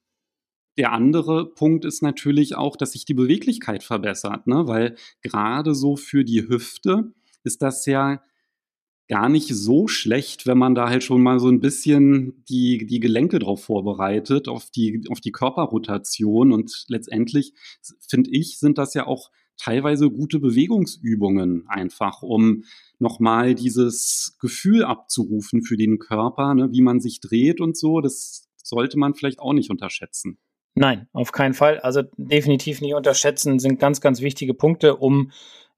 [0.77, 4.67] der andere Punkt ist natürlich auch, dass sich die Beweglichkeit verbessert, ne?
[4.67, 7.13] weil gerade so für die Hüfte
[7.45, 8.23] ist das ja
[9.11, 13.01] gar nicht so schlecht, wenn man da halt schon mal so ein bisschen die, die
[13.01, 16.53] Gelenke drauf vorbereitet, auf die, auf die Körperrotation.
[16.53, 17.53] Und letztendlich,
[18.09, 22.65] finde ich, sind das ja auch teilweise gute Bewegungsübungen einfach, um
[22.99, 28.01] nochmal dieses Gefühl abzurufen für den Körper, ne, wie man sich dreht und so.
[28.01, 30.39] Das sollte man vielleicht auch nicht unterschätzen.
[30.75, 31.81] Nein, auf keinen Fall.
[31.81, 35.33] Also definitiv nicht unterschätzen, sind ganz, ganz wichtige Punkte, um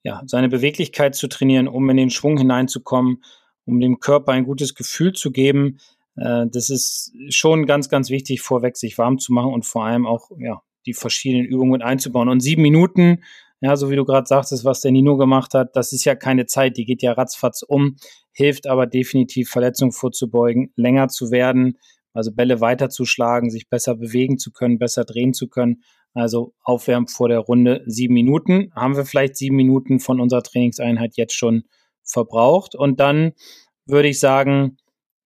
[0.05, 3.23] ja, seine Beweglichkeit zu trainieren, um in den Schwung hineinzukommen,
[3.65, 5.79] um dem Körper ein gutes Gefühl zu geben.
[6.17, 10.07] Äh, das ist schon ganz, ganz wichtig, vorweg sich warm zu machen und vor allem
[10.07, 12.29] auch ja, die verschiedenen Übungen mit einzubauen.
[12.29, 13.23] Und sieben Minuten,
[13.63, 16.47] ja, so wie du gerade sagtest, was der Nino gemacht hat, das ist ja keine
[16.47, 17.97] Zeit, die geht ja ratzfatz um,
[18.33, 21.79] hilft aber definitiv Verletzungen vorzubeugen, länger zu werden,
[22.13, 25.83] also Bälle weiterzuschlagen, sich besser bewegen zu können, besser drehen zu können.
[26.13, 28.71] Also Aufwärmen vor der Runde sieben Minuten.
[28.75, 31.63] Haben wir vielleicht sieben Minuten von unserer Trainingseinheit jetzt schon
[32.05, 32.75] verbraucht.
[32.75, 33.33] Und dann
[33.87, 34.77] würde ich sagen,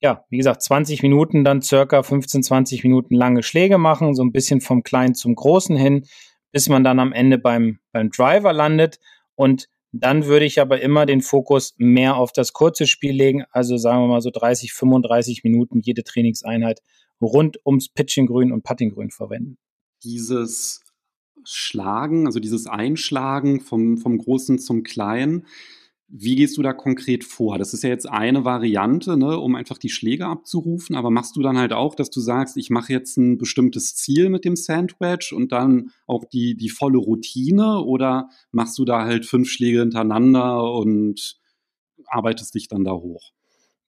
[0.00, 4.30] ja, wie gesagt, 20 Minuten, dann circa 15, 20 Minuten lange Schläge machen, so ein
[4.30, 6.04] bisschen vom Kleinen zum Großen hin,
[6.52, 8.98] bis man dann am Ende beim, beim Driver landet.
[9.34, 13.76] Und dann würde ich aber immer den Fokus mehr auf das kurze Spiel legen, also
[13.76, 16.80] sagen wir mal so 30, 35 Minuten jede Trainingseinheit
[17.20, 19.56] rund ums Pitchinggrün und Puttinggrün verwenden
[20.06, 20.80] dieses
[21.44, 25.46] Schlagen, also dieses Einschlagen vom, vom Großen zum Kleinen,
[26.08, 27.58] wie gehst du da konkret vor?
[27.58, 31.42] Das ist ja jetzt eine Variante, ne, um einfach die Schläge abzurufen, aber machst du
[31.42, 35.32] dann halt auch, dass du sagst, ich mache jetzt ein bestimmtes Ziel mit dem Sandwich
[35.32, 40.72] und dann auch die, die volle Routine oder machst du da halt fünf Schläge hintereinander
[40.72, 41.38] und
[42.06, 43.32] arbeitest dich dann da hoch?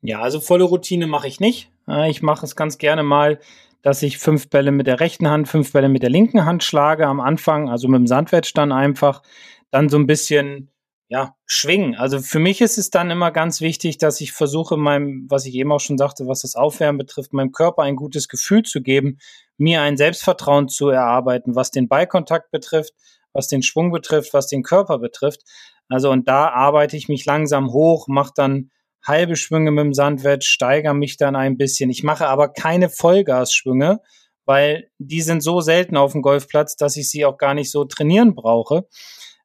[0.03, 1.71] Ja, also volle Routine mache ich nicht.
[2.09, 3.39] Ich mache es ganz gerne mal
[3.83, 7.07] dass ich fünf Bälle mit der rechten Hand, fünf Bälle mit der linken Hand schlage
[7.07, 9.23] am Anfang, also mit dem Sandwedge dann einfach,
[9.71, 10.71] dann so ein bisschen
[11.09, 11.95] ja, schwingen.
[11.95, 15.55] Also für mich ist es dann immer ganz wichtig, dass ich versuche, meinem, was ich
[15.55, 19.19] eben auch schon sagte, was das Aufwärmen betrifft, meinem Körper ein gutes Gefühl zu geben,
[19.57, 22.93] mir ein Selbstvertrauen zu erarbeiten, was den Ballkontakt betrifft,
[23.33, 25.43] was den Schwung betrifft, was den Körper betrifft.
[25.89, 28.71] Also und da arbeite ich mich langsam hoch, mache dann
[29.03, 31.89] halbe Schwünge mit dem Sandwedge, steigere mich dann ein bisschen.
[31.89, 34.01] Ich mache aber keine Vollgasschwünge,
[34.45, 37.85] weil die sind so selten auf dem Golfplatz, dass ich sie auch gar nicht so
[37.85, 38.87] trainieren brauche.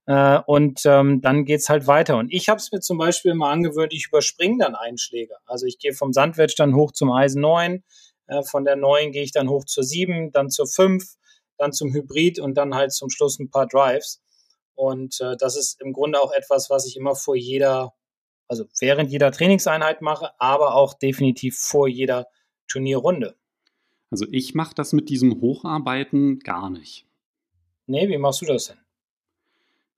[0.06, 2.18] Äh, und ähm, dann geht's halt weiter.
[2.18, 5.36] Und ich habe es mir zum Beispiel mal angewöhnt, ich überspringe dann Einschläge.
[5.46, 7.84] Also ich gehe vom Sandwedge dann hoch zum Eisen 9,
[8.28, 11.04] äh, von der 9 gehe ich dann hoch zur 7, dann zur 5,
[11.58, 14.22] dann zum Hybrid und dann halt zum Schluss ein paar Drives.
[14.76, 17.94] Und äh, das ist im Grunde auch etwas, was ich immer vor jeder
[18.48, 22.28] also während jeder Trainingseinheit mache, aber auch definitiv vor jeder
[22.68, 23.36] Turnierrunde.
[24.12, 27.08] Also ich mache das mit diesem Hocharbeiten gar nicht.
[27.88, 28.78] Nee, wie machst du das denn?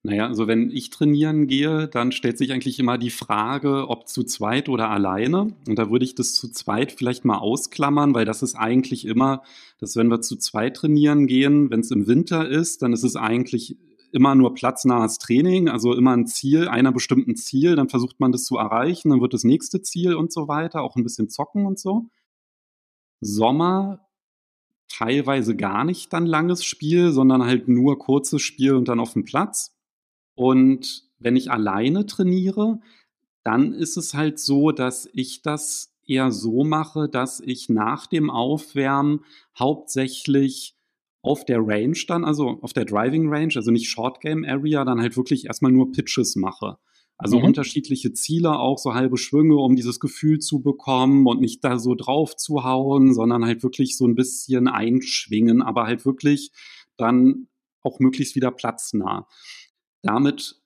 [0.05, 4.23] Naja, also wenn ich trainieren gehe, dann stellt sich eigentlich immer die Frage, ob zu
[4.23, 5.55] zweit oder alleine.
[5.67, 9.41] Und da würde ich das zu zweit vielleicht mal ausklammern, weil das ist eigentlich immer,
[9.79, 13.15] dass wenn wir zu zweit trainieren gehen, wenn es im Winter ist, dann ist es
[13.15, 13.77] eigentlich
[14.11, 18.45] immer nur platznahes Training, also immer ein Ziel, einer bestimmten Ziel, dann versucht man das
[18.45, 21.79] zu erreichen, dann wird das nächste Ziel und so weiter, auch ein bisschen zocken und
[21.79, 22.05] so.
[23.21, 24.05] Sommer
[24.87, 29.25] teilweise gar nicht dann langes Spiel, sondern halt nur kurzes Spiel und dann auf dem
[29.25, 29.74] Platz.
[30.35, 32.79] Und wenn ich alleine trainiere,
[33.43, 38.29] dann ist es halt so, dass ich das eher so mache, dass ich nach dem
[38.29, 39.21] Aufwärmen
[39.57, 40.75] hauptsächlich
[41.21, 45.01] auf der Range dann, also auf der Driving Range, also nicht Short Game Area, dann
[45.01, 46.77] halt wirklich erstmal nur Pitches mache.
[47.17, 47.45] Also mhm.
[47.45, 51.95] unterschiedliche Ziele, auch so halbe Schwünge, um dieses Gefühl zu bekommen und nicht da so
[51.95, 56.51] drauf zu hauen, sondern halt wirklich so ein bisschen einschwingen, aber halt wirklich
[56.97, 57.47] dann
[57.81, 59.27] auch möglichst wieder platznah.
[60.05, 60.61] Damit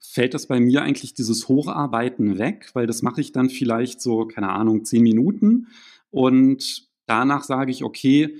[0.00, 4.26] fällt das bei mir eigentlich dieses Hocharbeiten weg, weil das mache ich dann vielleicht so,
[4.26, 5.68] keine Ahnung, zehn Minuten
[6.10, 8.36] und danach sage ich, okay,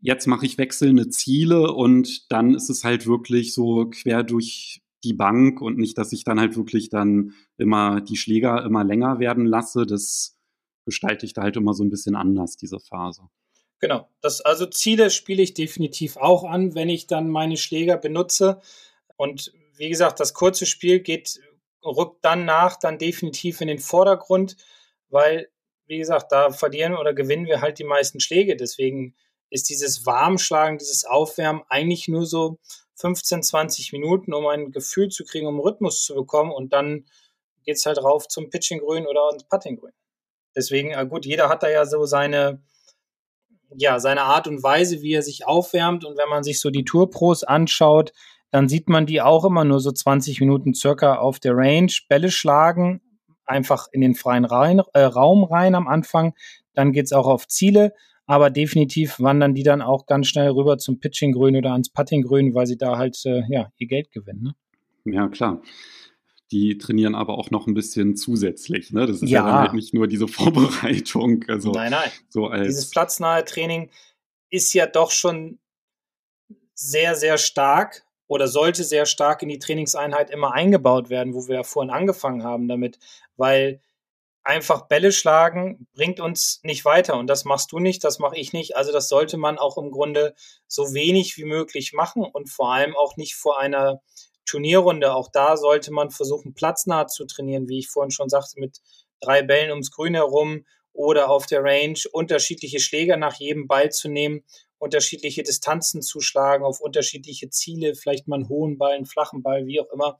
[0.00, 5.12] jetzt mache ich wechselnde Ziele und dann ist es halt wirklich so quer durch die
[5.12, 9.46] Bank und nicht, dass ich dann halt wirklich dann immer die Schläger immer länger werden
[9.46, 9.86] lasse.
[9.86, 10.38] Das
[10.84, 13.22] gestalte ich da halt immer so ein bisschen anders, diese Phase.
[13.78, 14.08] Genau.
[14.20, 18.60] Das, also Ziele spiele ich definitiv auch an, wenn ich dann meine Schläger benutze.
[19.16, 21.40] Und wie gesagt, das kurze Spiel geht,
[21.82, 24.56] rückt dann nach, dann definitiv in den Vordergrund,
[25.08, 25.48] weil,
[25.86, 28.56] wie gesagt, da verlieren oder gewinnen wir halt die meisten Schläge.
[28.56, 29.16] Deswegen
[29.48, 32.58] ist dieses Warmschlagen, dieses Aufwärmen eigentlich nur so
[32.96, 36.52] 15, 20 Minuten, um ein Gefühl zu kriegen, um Rhythmus zu bekommen.
[36.52, 37.06] Und dann
[37.64, 39.94] geht es halt rauf zum Pitching-Grün oder ins Putting-Grün.
[40.54, 42.62] Deswegen, äh, gut, jeder hat da ja so seine,
[43.74, 46.04] ja, seine Art und Weise, wie er sich aufwärmt.
[46.04, 48.12] Und wenn man sich so die Tour-Pros anschaut,
[48.50, 52.30] dann sieht man die auch immer nur so 20 Minuten circa auf der Range, Bälle
[52.30, 53.00] schlagen,
[53.44, 56.34] einfach in den freien rein, äh, Raum rein am Anfang.
[56.74, 57.92] Dann geht's auch auf Ziele,
[58.26, 62.66] aber definitiv wandern die dann auch ganz schnell rüber zum Pitching-Grün oder ans Putting-Grün, weil
[62.66, 64.42] sie da halt äh, ja, ihr Geld gewinnen.
[65.04, 65.12] Ne?
[65.12, 65.62] Ja, klar
[66.52, 68.92] die trainieren aber auch noch ein bisschen zusätzlich.
[68.92, 69.06] Ne?
[69.06, 71.44] Das ist ja, ja dann halt nicht nur diese Vorbereitung.
[71.48, 72.10] Also nein, nein.
[72.28, 73.90] So als Dieses platznahe Training
[74.50, 75.58] ist ja doch schon
[76.74, 81.56] sehr, sehr stark oder sollte sehr stark in die Trainingseinheit immer eingebaut werden, wo wir
[81.56, 83.00] ja vorhin angefangen haben damit,
[83.36, 83.80] weil
[84.44, 88.52] einfach Bälle schlagen bringt uns nicht weiter und das machst du nicht, das mache ich
[88.52, 88.76] nicht.
[88.76, 90.36] Also das sollte man auch im Grunde
[90.68, 94.00] so wenig wie möglich machen und vor allem auch nicht vor einer
[94.46, 95.12] Turnierrunde.
[95.12, 98.78] Auch da sollte man versuchen, platznah zu trainieren, wie ich vorhin schon sagte, mit
[99.18, 104.08] drei Bällen ums Grün herum oder auf der Range unterschiedliche Schläger nach jedem Ball zu
[104.08, 104.44] nehmen,
[104.80, 109.66] unterschiedliche Distanzen zu schlagen, auf unterschiedliche Ziele, vielleicht mal einen hohen Ball, einen flachen Ball,
[109.66, 110.18] wie auch immer,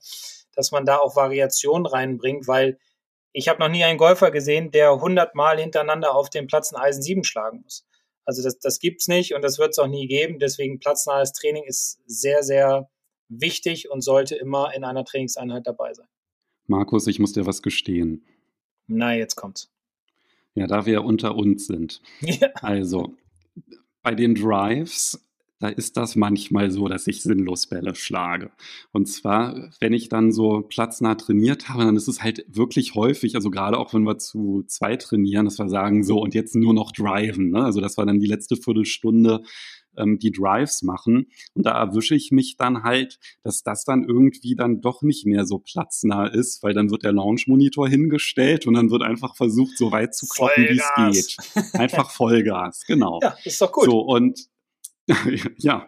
[0.55, 2.77] dass man da auch Variationen reinbringt, weil
[3.33, 6.79] ich habe noch nie einen Golfer gesehen, der 100 Mal hintereinander auf dem Platz ein
[6.79, 7.85] Eisen 7 schlagen muss.
[8.23, 10.37] Also das, das gibt's nicht und das wird es auch nie geben.
[10.37, 12.89] Deswegen platznahes Training ist sehr, sehr
[13.29, 16.07] wichtig und sollte immer in einer Trainingseinheit dabei sein.
[16.67, 18.25] Markus, ich muss dir was gestehen.
[18.87, 19.71] Na, jetzt kommt's.
[20.53, 22.01] Ja, da wir unter uns sind.
[22.21, 22.49] Ja.
[22.55, 23.15] Also,
[24.03, 25.19] bei den Drives,
[25.61, 28.49] da ist das manchmal so, dass ich sinnlos Bälle schlage.
[28.91, 33.35] Und zwar, wenn ich dann so platznah trainiert habe, dann ist es halt wirklich häufig,
[33.35, 36.73] also gerade auch wenn wir zu zwei trainieren, dass wir sagen, so und jetzt nur
[36.73, 37.51] noch driven.
[37.51, 37.63] Ne?
[37.63, 39.43] Also das war dann die letzte Viertelstunde
[39.97, 41.27] ähm, die Drives machen.
[41.53, 45.45] Und da erwische ich mich dann halt, dass das dann irgendwie dann doch nicht mehr
[45.45, 49.91] so platznah ist, weil dann wird der Launch-Monitor hingestellt und dann wird einfach versucht, so
[49.91, 51.73] weit zu kloppen, wie es geht.
[51.73, 53.19] Einfach Vollgas, genau.
[53.21, 53.85] Ja, ist doch gut.
[53.85, 54.47] So, und
[55.57, 55.87] ja,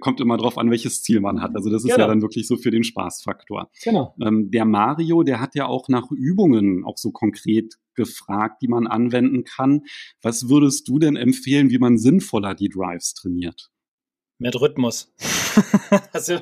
[0.00, 1.54] kommt immer drauf an, welches Ziel man hat.
[1.54, 2.04] Also das ist genau.
[2.04, 3.70] ja dann wirklich so für den Spaßfaktor.
[3.84, 4.14] Genau.
[4.20, 8.86] Ähm, der Mario, der hat ja auch nach Übungen auch so konkret gefragt, die man
[8.86, 9.82] anwenden kann.
[10.22, 13.70] Was würdest du denn empfehlen, wie man sinnvoller die Drives trainiert?
[14.38, 15.12] Mit Rhythmus.
[16.12, 16.40] also,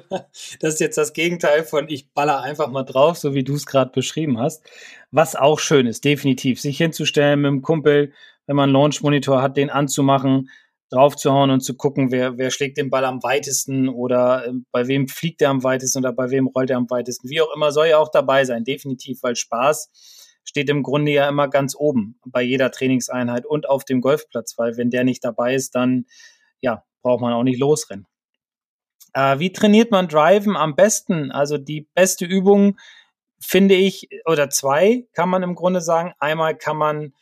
[0.61, 3.67] das ist jetzt das Gegenteil von ich baller einfach mal drauf, so wie du es
[3.67, 4.65] gerade beschrieben hast.
[5.11, 8.13] Was auch schön ist, definitiv, sich hinzustellen mit dem Kumpel,
[8.47, 10.49] wenn man einen Launch-Monitor hat, den anzumachen,
[10.91, 15.09] draufzuhauen und zu gucken, wer, wer schlägt den Ball am weitesten oder äh, bei wem
[15.09, 17.29] fliegt er am weitesten oder bei wem rollt er am weitesten.
[17.29, 19.91] Wie auch immer soll ja auch dabei sein, definitiv, weil Spaß
[20.45, 24.77] steht im Grunde ja immer ganz oben bei jeder Trainingseinheit und auf dem Golfplatz, weil
[24.77, 26.07] wenn der nicht dabei ist, dann
[26.61, 28.07] ja, braucht man auch nicht losrennen.
[29.13, 31.31] Äh, wie trainiert man Driven am besten?
[31.31, 32.79] Also die beste Übung
[33.41, 36.13] finde ich, oder zwei kann man im Grunde sagen.
[36.19, 37.15] Einmal kann man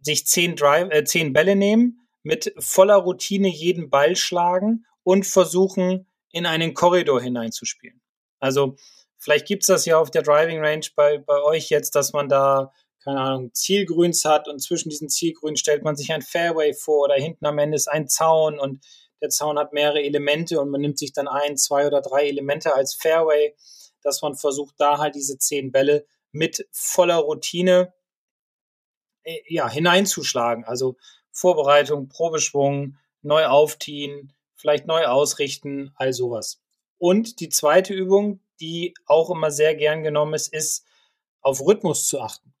[0.00, 6.08] sich zehn, Drive, äh, zehn Bälle nehmen, mit voller Routine jeden Ball schlagen und versuchen,
[6.32, 8.02] in einen Korridor hineinzuspielen.
[8.40, 8.74] Also
[9.18, 12.72] vielleicht gibt's das ja auf der Driving Range bei, bei euch jetzt, dass man da,
[13.04, 17.14] keine Ahnung, Zielgrüns hat und zwischen diesen Zielgrüns stellt man sich ein Fairway vor oder
[17.14, 18.84] hinten am Ende ist ein Zaun und
[19.20, 22.74] der Zaun hat mehrere Elemente und man nimmt sich dann ein, zwei oder drei Elemente
[22.74, 23.54] als Fairway,
[24.02, 27.94] dass man versucht, da halt diese zehn Bälle mit voller Routine
[29.22, 30.64] äh, ja, hineinzuschlagen.
[30.64, 30.96] Also
[31.34, 36.62] Vorbereitung, Probeschwung, neu aufziehen, vielleicht neu ausrichten, all sowas.
[36.96, 40.86] Und die zweite Übung, die auch immer sehr gern genommen ist, ist
[41.42, 42.54] auf Rhythmus zu achten.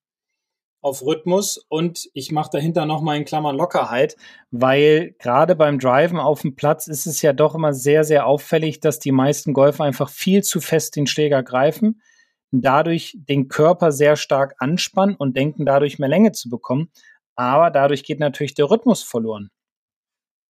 [0.80, 4.16] Auf Rhythmus und ich mache dahinter nochmal in Klammern Lockerheit,
[4.50, 8.80] weil gerade beim Driven auf dem Platz ist es ja doch immer sehr, sehr auffällig,
[8.80, 12.02] dass die meisten Golfer einfach viel zu fest den Schläger greifen,
[12.50, 16.90] dadurch den Körper sehr stark anspannen und denken, dadurch mehr Länge zu bekommen.
[17.36, 19.50] Aber dadurch geht natürlich der Rhythmus verloren.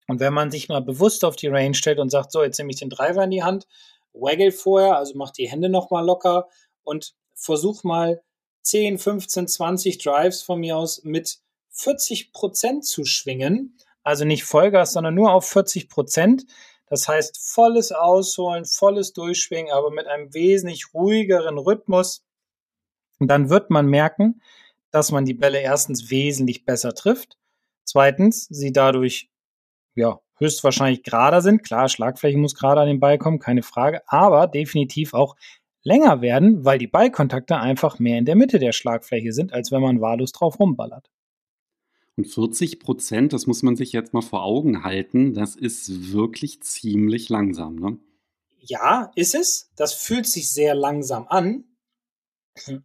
[0.08, 2.72] Und wenn man sich mal bewusst auf die Range stellt und sagt, so, jetzt nehme
[2.72, 3.67] ich den Driver in die Hand,
[4.13, 6.50] waggle vorher, also mach die Hände nochmal locker
[6.84, 8.22] und versuch mal
[8.63, 11.39] 10, 15, 20 Drives von mir aus mit
[11.72, 13.78] 40 Prozent zu schwingen.
[14.04, 16.46] also nicht Vollgas, sondern nur auf 40 Prozent.
[16.88, 22.24] Das heißt, volles Ausholen, volles Durchschwingen, aber mit einem wesentlich ruhigeren Rhythmus.
[23.19, 24.41] Und dann wird man merken,
[24.94, 27.38] dass man die Bälle erstens wesentlich besser trifft.
[27.84, 29.30] Zweitens, sie dadurch,
[29.96, 31.64] ja, höchstwahrscheinlich gerader sind.
[31.64, 35.36] Klar, Schlagfläche muss gerade an den Ball kommen, keine Frage, aber definitiv auch
[35.82, 39.82] länger werden, weil die Ballkontakte einfach mehr in der Mitte der Schlagfläche sind, als wenn
[39.82, 41.10] man wahllos drauf rumballert.
[42.16, 46.62] Und 40 Prozent, das muss man sich jetzt mal vor Augen halten, das ist wirklich
[46.62, 47.98] ziemlich langsam, ne?
[48.60, 49.72] Ja, ist es.
[49.76, 51.66] Das fühlt sich sehr langsam an.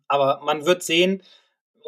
[0.08, 1.22] Aber man wird sehen,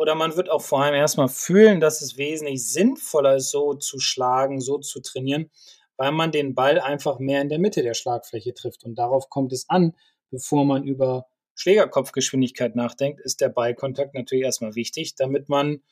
[0.01, 3.99] oder man wird auch vor allem erstmal fühlen, dass es wesentlich sinnvoller ist, so zu
[3.99, 5.51] schlagen, so zu trainieren,
[5.99, 8.83] weil man den Ball einfach mehr in der Mitte der Schlagfläche trifft.
[8.85, 9.93] Und darauf kommt es an,
[10.31, 15.83] bevor man über Schlägerkopfgeschwindigkeit nachdenkt, ist der Ballkontakt natürlich erstmal wichtig, damit man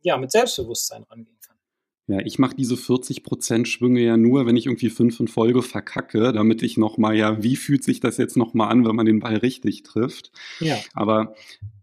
[0.00, 1.58] ja mit Selbstbewusstsein rangehen kann.
[2.08, 6.32] Ja, ich mache diese 40% Schwünge ja nur, wenn ich irgendwie fünf in Folge verkacke,
[6.32, 9.36] damit ich nochmal, ja, wie fühlt sich das jetzt nochmal an, wenn man den Ball
[9.36, 10.32] richtig trifft?
[10.58, 10.76] Ja.
[10.94, 11.36] Aber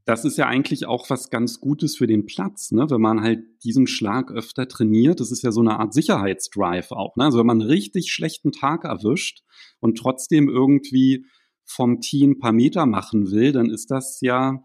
[0.06, 2.88] das ist ja eigentlich auch was ganz Gutes für den Platz, ne?
[2.90, 5.20] wenn man halt diesen Schlag öfter trainiert.
[5.20, 7.16] Das ist ja so eine Art Sicherheitsdrive auch.
[7.16, 7.26] Ne?
[7.26, 9.44] Also wenn man einen richtig schlechten Tag erwischt
[9.80, 11.26] und trotzdem irgendwie
[11.64, 14.64] vom Tee ein paar Meter machen will, dann ist das ja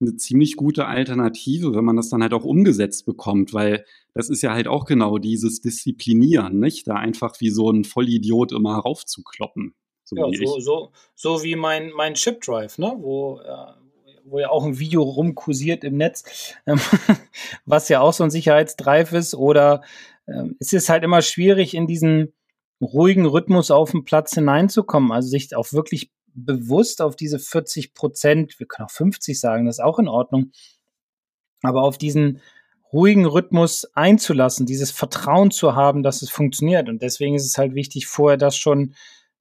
[0.00, 4.42] eine ziemlich gute Alternative, wenn man das dann halt auch umgesetzt bekommt, weil das ist
[4.42, 6.88] ja halt auch genau dieses Disziplinieren, nicht?
[6.88, 9.76] Da einfach wie so ein Vollidiot immer raufzukloppen.
[10.02, 12.92] So ja, wie so, so, so, wie mein, mein Chip Drive, ne?
[12.98, 13.72] wo, äh,
[14.24, 16.80] wo ja auch ein Video rumkursiert im Netz, ähm,
[17.64, 19.34] was ja auch so ein Sicherheitsdrive ist.
[19.34, 19.82] Oder
[20.26, 22.32] ähm, es ist halt immer schwierig, in diesen
[22.80, 28.58] ruhigen Rhythmus auf den Platz hineinzukommen, also sich auch wirklich bewusst auf diese 40 Prozent,
[28.58, 30.52] wir können auch 50 sagen, das ist auch in Ordnung,
[31.62, 32.40] aber auf diesen
[32.92, 36.88] ruhigen Rhythmus einzulassen, dieses Vertrauen zu haben, dass es funktioniert.
[36.88, 38.94] Und deswegen ist es halt wichtig, vorher das schon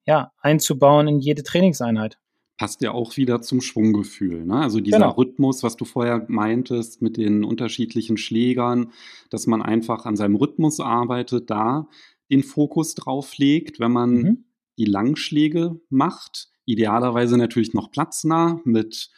[0.05, 2.17] ja, einzubauen in jede Trainingseinheit.
[2.61, 4.45] Passt ja auch wieder zum Schwunggefühl.
[4.45, 4.57] Ne?
[4.57, 5.11] Also dieser genau.
[5.13, 8.91] Rhythmus, was du vorher meintest mit den unterschiedlichen Schlägern,
[9.31, 11.87] dass man einfach an seinem Rhythmus arbeitet, da
[12.29, 14.43] den Fokus drauf legt, wenn man mhm.
[14.77, 19.09] die Langschläge macht idealerweise natürlich noch platznah mit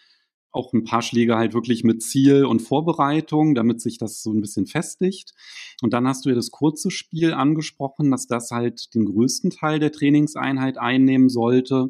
[0.51, 4.39] auch ein paar Schläge halt wirklich mit Ziel und Vorbereitung, damit sich das so ein
[4.39, 5.33] bisschen festigt.
[5.81, 9.79] Und dann hast du ja das kurze Spiel angesprochen, dass das halt den größten Teil
[9.79, 11.89] der Trainingseinheit einnehmen sollte.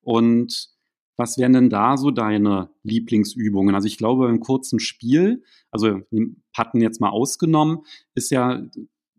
[0.00, 0.73] Und
[1.16, 3.74] was wären denn da so deine Lieblingsübungen?
[3.74, 6.00] Also ich glaube, beim kurzen Spiel, also
[6.52, 7.80] Patten jetzt mal ausgenommen,
[8.14, 8.62] ist ja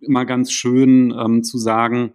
[0.02, 2.14] immer ganz schön ähm, zu sagen,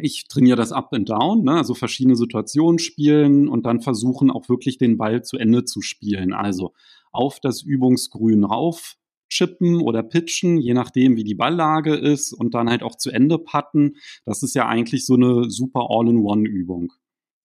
[0.00, 1.52] ich trainiere das Up and Down, ne?
[1.52, 6.32] also verschiedene Situationen spielen und dann versuchen auch wirklich den Ball zu Ende zu spielen.
[6.32, 6.72] Also
[7.10, 8.96] auf das Übungsgrün rauf
[9.28, 13.38] chippen oder pitchen, je nachdem, wie die Balllage ist und dann halt auch zu Ende
[13.38, 13.96] putten.
[14.24, 16.92] Das ist ja eigentlich so eine super All-in-One-Übung.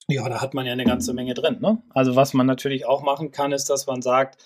[0.10, 1.58] Ja, da hat man ja eine ganze Menge drin.
[1.60, 1.82] Ne?
[1.89, 4.41] Also was man natürlich auch machen kann, ist, dass man sagt,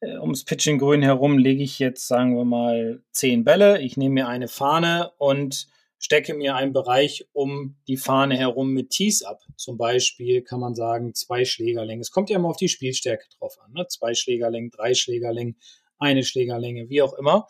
[0.00, 3.82] äh, ums Pitching Grün herum lege ich jetzt, sagen wir mal, zehn Bälle.
[3.82, 8.88] Ich nehme mir eine Fahne und stecke mir einen Bereich um die Fahne herum mit
[8.88, 9.40] Tees ab.
[9.56, 12.00] Zum Beispiel kann man sagen, zwei Schlägerlängen.
[12.00, 13.72] Es kommt ja immer auf die Spielstärke drauf an.
[13.72, 13.86] Ne?
[13.88, 15.58] Zwei Schlägerlängen, drei Schlägerlängen,
[15.98, 17.46] eine Schlägerlänge, wie auch immer.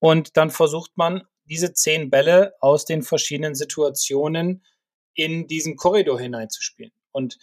[0.00, 4.64] Und dann versucht man, diese zehn Bälle aus den verschiedenen Situationen
[5.14, 6.92] in diesen Korridor hineinzuspielen.
[7.12, 7.38] Und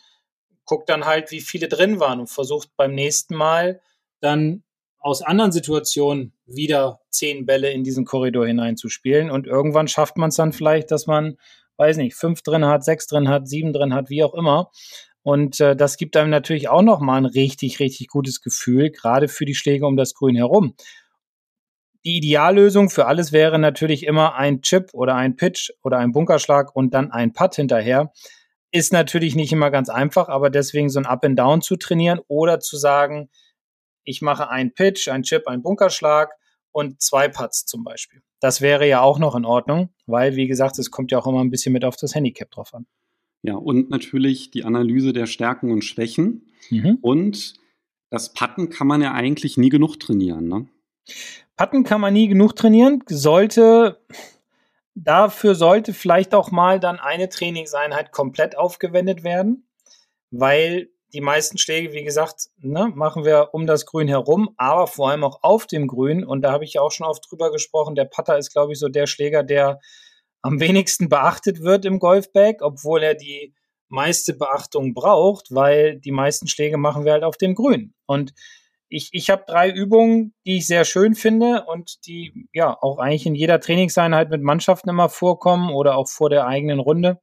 [0.66, 3.82] guckt dann halt, wie viele drin waren und versucht beim nächsten Mal
[4.20, 4.64] dann
[5.00, 9.32] aus anderen Situationen wieder zehn Bälle in diesen Korridor hineinzuspielen.
[9.32, 11.38] Und irgendwann schafft man es dann vielleicht, dass man,
[11.78, 14.72] weiß nicht, fünf drin hat, sechs drin hat, sieben drin hat, wie auch immer.
[15.24, 19.46] Und äh, das gibt einem natürlich auch nochmal ein richtig, richtig gutes Gefühl, gerade für
[19.46, 20.74] die Schläge um das Grün herum.
[22.06, 26.76] Die Ideallösung für alles wäre natürlich immer ein Chip oder ein Pitch oder ein Bunkerschlag
[26.76, 28.12] und dann ein Putt hinterher.
[28.72, 32.20] Ist natürlich nicht immer ganz einfach, aber deswegen so ein Up and Down zu trainieren
[32.28, 33.30] oder zu sagen,
[34.04, 36.32] ich mache einen Pitch, einen Chip, einen Bunkerschlag
[36.72, 38.22] und zwei Putts zum Beispiel.
[38.40, 41.44] Das wäre ja auch noch in Ordnung, weil, wie gesagt, es kommt ja auch immer
[41.44, 42.86] ein bisschen mit auf das Handicap drauf an.
[43.42, 46.52] Ja, und natürlich die Analyse der Stärken und Schwächen.
[46.70, 46.98] Mhm.
[47.02, 47.54] Und
[48.10, 50.68] das Putten kann man ja eigentlich nie genug trainieren, ne?
[51.56, 54.00] Putten kann man nie genug trainieren, sollte,
[54.96, 59.68] dafür sollte vielleicht auch mal dann eine Trainingseinheit komplett aufgewendet werden,
[60.32, 65.10] weil die meisten Schläge, wie gesagt, ne, machen wir um das Grün herum, aber vor
[65.10, 66.26] allem auch auf dem Grün.
[66.26, 67.96] Und da habe ich ja auch schon oft drüber gesprochen.
[67.96, 69.80] Der Putter ist, glaube ich, so der Schläger, der
[70.42, 73.54] am wenigsten beachtet wird im Golfbag, obwohl er die
[73.90, 77.94] meiste Beachtung braucht, weil die meisten Schläge machen wir halt auf dem Grün.
[78.06, 78.34] Und
[78.90, 83.26] ich, ich habe drei Übungen, die ich sehr schön finde und die ja auch eigentlich
[83.26, 87.20] in jeder Trainingseinheit mit Mannschaften immer vorkommen oder auch vor der eigenen Runde.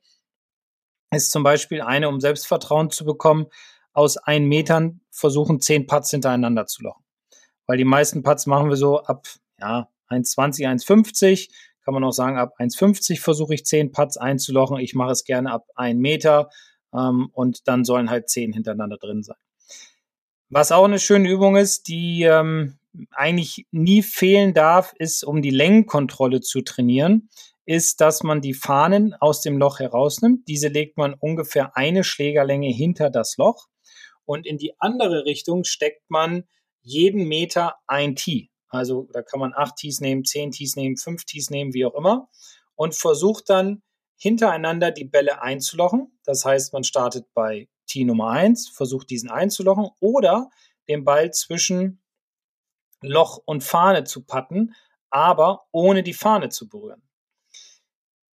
[1.10, 3.46] Ist zum Beispiel eine, um Selbstvertrauen zu bekommen,
[3.92, 7.04] aus ein Metern versuchen, zehn Putts hintereinander zu lochen.
[7.66, 9.26] Weil die meisten Putts machen wir so ab
[9.60, 11.50] ja, 1,20, 1,50.
[11.84, 14.78] Kann man auch sagen, ab 1,50 versuche ich zehn Putts einzulochen.
[14.78, 16.50] Ich mache es gerne ab 1 Meter
[16.92, 19.36] ähm, und dann sollen halt zehn hintereinander drin sein.
[20.48, 22.78] Was auch eine schöne Übung ist, die ähm,
[23.10, 27.28] eigentlich nie fehlen darf, ist, um die Längenkontrolle zu trainieren,
[27.66, 30.46] ist, dass man die Fahnen aus dem Loch herausnimmt.
[30.48, 33.66] Diese legt man ungefähr eine Schlägerlänge hinter das Loch
[34.24, 36.44] und in die andere Richtung steckt man
[36.82, 38.50] jeden Meter ein Tee.
[38.68, 41.94] Also da kann man acht Tees nehmen, zehn Tees nehmen, fünf Tees nehmen, wie auch
[41.94, 42.28] immer
[42.76, 43.82] und versucht dann
[44.16, 46.18] hintereinander die Bälle einzulochen.
[46.24, 50.50] Das heißt, man startet bei Tee Nummer 1, versucht diesen einzulochen oder
[50.88, 52.02] den Ball zwischen
[53.00, 54.74] Loch und Fahne zu patten,
[55.10, 57.02] aber ohne die Fahne zu berühren.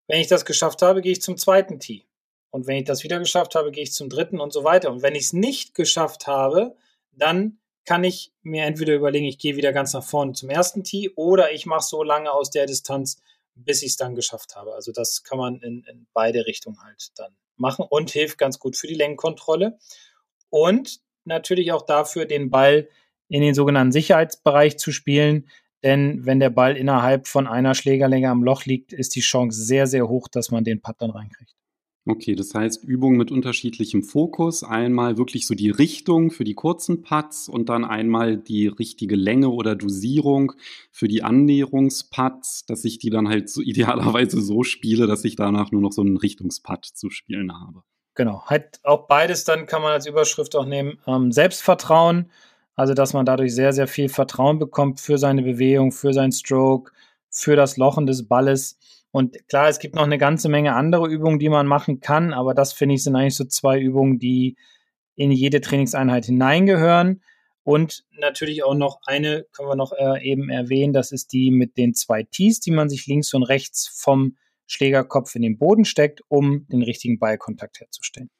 [0.07, 2.07] Wenn ich das geschafft habe, gehe ich zum zweiten Tee.
[2.51, 4.91] Und wenn ich das wieder geschafft habe, gehe ich zum dritten und so weiter.
[4.91, 6.77] Und wenn ich es nicht geschafft habe,
[7.13, 11.11] dann kann ich mir entweder überlegen, ich gehe wieder ganz nach vorne zum ersten Tee
[11.17, 13.21] oder ich mache so lange aus der Distanz,
[13.55, 14.75] bis ich es dann geschafft habe.
[14.75, 18.77] Also das kann man in, in beide Richtungen halt dann machen und hilft ganz gut
[18.77, 19.79] für die Lenkkontrolle
[20.51, 22.89] und natürlich auch dafür, den Ball
[23.29, 25.49] in den sogenannten Sicherheitsbereich zu spielen.
[25.83, 29.87] Denn wenn der Ball innerhalb von einer Schlägerlänge am Loch liegt, ist die Chance sehr,
[29.87, 31.58] sehr hoch, dass man den Putt dann reinkriegt.
[32.11, 34.65] Okay, das heißt Übungen mit unterschiedlichem Fokus.
[34.65, 39.51] Einmal wirklich so die Richtung für die kurzen Putts und dann einmal die richtige Länge
[39.51, 40.53] oder Dosierung
[40.91, 45.71] für die Annäherungsputts, dass ich die dann halt so idealerweise so spiele, dass ich danach
[45.71, 47.83] nur noch so einen Richtungsputt zu spielen habe.
[48.15, 50.99] Genau, halt auch beides dann kann man als Überschrift auch nehmen.
[51.07, 52.31] Ähm, Selbstvertrauen,
[52.75, 56.91] also dass man dadurch sehr, sehr viel Vertrauen bekommt für seine Bewegung, für seinen Stroke,
[57.29, 58.79] für das Lochen des Balles
[59.11, 62.55] und klar, es gibt noch eine ganze Menge andere Übungen, die man machen kann, aber
[62.55, 64.57] das finde ich sind eigentlich so zwei Übungen, die
[65.15, 67.23] in jede Trainingseinheit hineingehören.
[67.65, 71.77] Und natürlich auch noch eine, können wir noch äh, eben erwähnen, das ist die mit
[71.77, 74.37] den zwei Tees, die man sich links und rechts vom
[74.67, 78.31] Schlägerkopf in den Boden steckt, um den richtigen Ballkontakt herzustellen.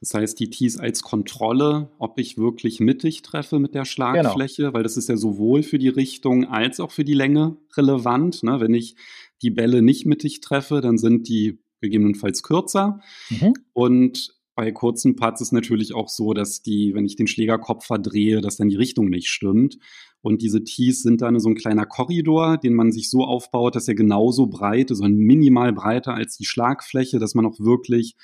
[0.00, 4.74] Das heißt, die Tees als Kontrolle, ob ich wirklich mittig treffe mit der Schlagfläche, genau.
[4.74, 8.42] weil das ist ja sowohl für die Richtung als auch für die Länge relevant.
[8.42, 8.60] Ne?
[8.60, 8.96] Wenn ich
[9.44, 13.00] die Bälle nicht mittig treffe, dann sind die gegebenenfalls kürzer.
[13.30, 13.54] Mhm.
[13.72, 18.40] Und bei kurzen Putts ist natürlich auch so, dass die, wenn ich den Schlägerkopf verdrehe,
[18.40, 19.78] dass dann die Richtung nicht stimmt.
[20.22, 23.88] Und diese Tees sind dann so ein kleiner Korridor, den man sich so aufbaut, dass
[23.88, 28.16] er genauso breit ist, also minimal breiter als die Schlagfläche, dass man auch wirklich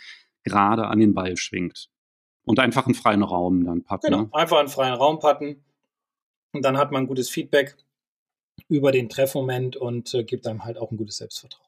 [0.45, 1.91] gerade an den Ball schwingt.
[2.47, 4.07] Und einfach einen freien Raum dann packen.
[4.07, 4.29] Genau, ne?
[4.33, 5.63] einfach einen freien Raum packen.
[6.53, 7.77] Und dann hat man gutes Feedback
[8.69, 11.67] über den Treffmoment und äh, gibt einem halt auch ein gutes Selbstvertrauen.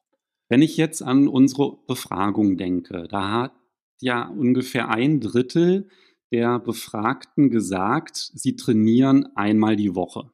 [0.49, 3.53] Wenn ich jetzt an unsere Befragung denke, da hat
[4.01, 5.89] ja ungefähr ein Drittel
[6.31, 10.31] der Befragten gesagt, sie trainieren einmal die Woche.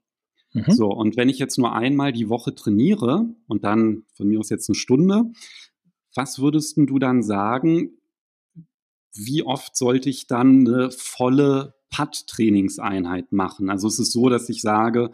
[0.53, 0.71] Mhm.
[0.71, 4.49] So, und wenn ich jetzt nur einmal die Woche trainiere und dann von mir aus
[4.49, 5.25] jetzt eine Stunde,
[6.15, 7.97] was würdest du dann sagen,
[9.13, 13.69] wie oft sollte ich dann eine volle Putt-Trainingseinheit machen?
[13.69, 15.11] Also es ist so, dass ich sage,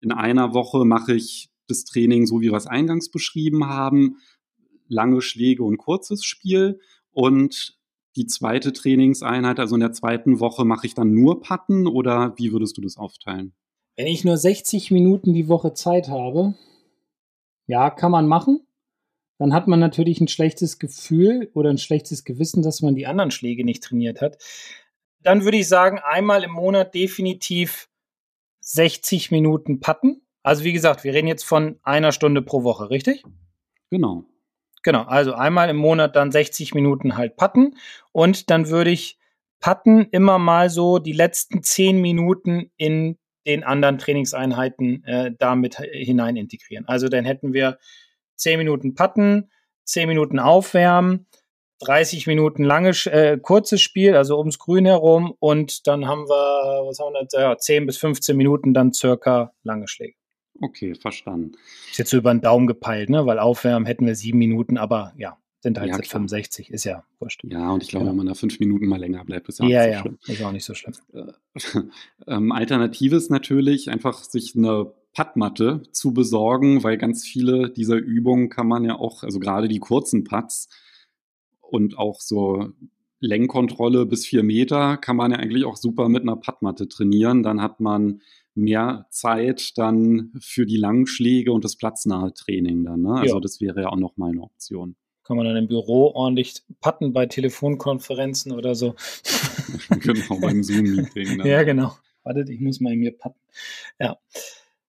[0.00, 4.18] in einer Woche mache ich das Training so, wie wir es eingangs beschrieben haben,
[4.88, 6.80] lange Schläge und kurzes Spiel
[7.10, 7.78] und
[8.16, 12.52] die zweite Trainingseinheit, also in der zweiten Woche, mache ich dann nur Putten oder wie
[12.52, 13.52] würdest du das aufteilen?
[13.96, 16.54] Wenn ich nur 60 Minuten die Woche Zeit habe,
[17.66, 18.60] ja, kann man machen
[19.38, 23.30] dann hat man natürlich ein schlechtes Gefühl oder ein schlechtes Gewissen, dass man die anderen
[23.30, 24.38] Schläge nicht trainiert hat.
[25.22, 27.87] Dann würde ich sagen, einmal im Monat definitiv
[28.68, 30.20] 60 Minuten Patten.
[30.42, 33.24] Also wie gesagt, wir reden jetzt von einer Stunde pro Woche, richtig?
[33.90, 34.24] Genau.
[34.82, 37.76] Genau, also einmal im Monat dann 60 Minuten halt Patten
[38.12, 39.18] und dann würde ich
[39.60, 46.36] Patten immer mal so die letzten 10 Minuten in den anderen Trainingseinheiten äh, damit hinein
[46.36, 46.86] integrieren.
[46.86, 47.78] Also dann hätten wir
[48.36, 49.50] 10 Minuten Patten,
[49.84, 51.26] 10 Minuten Aufwärmen,
[51.80, 56.98] 30 Minuten langes, äh, kurzes Spiel, also ums Grün herum und dann haben wir, was
[56.98, 60.14] haben wir jetzt, ja, 10 bis 15 Minuten dann circa lange Schläge.
[60.60, 61.52] Okay, verstanden.
[61.90, 63.26] Ist jetzt so über den Daumen gepeilt, ne?
[63.26, 67.42] weil Aufwärmen hätten wir sieben Minuten, aber ja, sind halt ja, 65, ist ja wurscht.
[67.44, 68.10] Ja, und ich glaube, ja.
[68.10, 70.18] wenn man da fünf Minuten mal länger bleibt, ist ja, ja, so schlimm.
[70.26, 70.94] ist auch nicht so schlimm.
[71.12, 71.80] Äh,
[72.26, 78.50] ähm, Alternative ist natürlich einfach sich eine Puttmatte zu besorgen, weil ganz viele dieser Übungen
[78.50, 80.68] kann man ja auch, also gerade die kurzen Putts
[81.70, 82.68] und auch so
[83.20, 87.42] Lenkkontrolle bis vier Meter kann man ja eigentlich auch super mit einer Pattmatte trainieren.
[87.42, 88.20] Dann hat man
[88.54, 93.02] mehr Zeit dann für die Langschläge und das platznahe Training dann.
[93.02, 93.14] Ne?
[93.14, 93.40] Also ja.
[93.40, 94.96] das wäre ja auch noch mal eine Option.
[95.24, 98.94] Kann man dann im Büro ordentlich patten bei Telefonkonferenzen oder so.
[100.00, 101.44] genau, beim Zoom-Meeting.
[101.44, 101.96] Ja, genau.
[102.22, 103.38] Wartet, ich muss mal in mir patten.
[104.00, 104.18] Ja.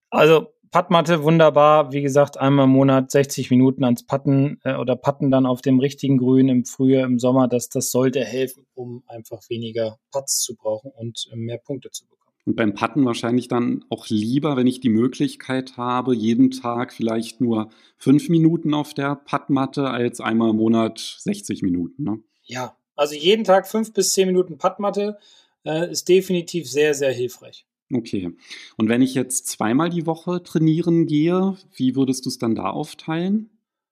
[0.10, 1.92] Also Pattmatte wunderbar.
[1.92, 5.80] Wie gesagt, einmal im Monat 60 Minuten ans Patten äh, oder Patten dann auf dem
[5.80, 7.48] richtigen Grün im Frühjahr, im Sommer.
[7.48, 12.06] Das, das sollte helfen, um einfach weniger Putts zu brauchen und äh, mehr Punkte zu
[12.06, 12.20] bekommen.
[12.46, 17.42] Und beim Patten wahrscheinlich dann auch lieber, wenn ich die Möglichkeit habe, jeden Tag vielleicht
[17.42, 22.04] nur fünf Minuten auf der Pattmatte als einmal im Monat 60 Minuten.
[22.04, 22.20] Ne?
[22.44, 25.18] Ja, also jeden Tag fünf bis zehn Minuten Pattmatte
[25.64, 27.66] äh, ist definitiv sehr, sehr hilfreich.
[27.92, 28.32] Okay.
[28.78, 32.70] Und wenn ich jetzt zweimal die Woche trainieren gehe, wie würdest du es dann da
[32.70, 33.50] aufteilen?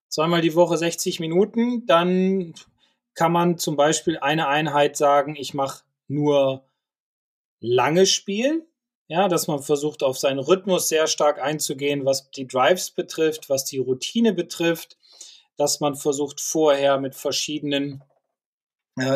[0.09, 2.53] Zweimal die Woche 60 Minuten, dann
[3.15, 6.69] kann man zum Beispiel eine Einheit sagen, ich mache nur
[7.59, 8.67] lange Spiel,
[9.07, 13.65] ja, dass man versucht, auf seinen Rhythmus sehr stark einzugehen, was die Drives betrifft, was
[13.65, 14.97] die Routine betrifft,
[15.55, 18.03] dass man versucht, vorher mit verschiedenen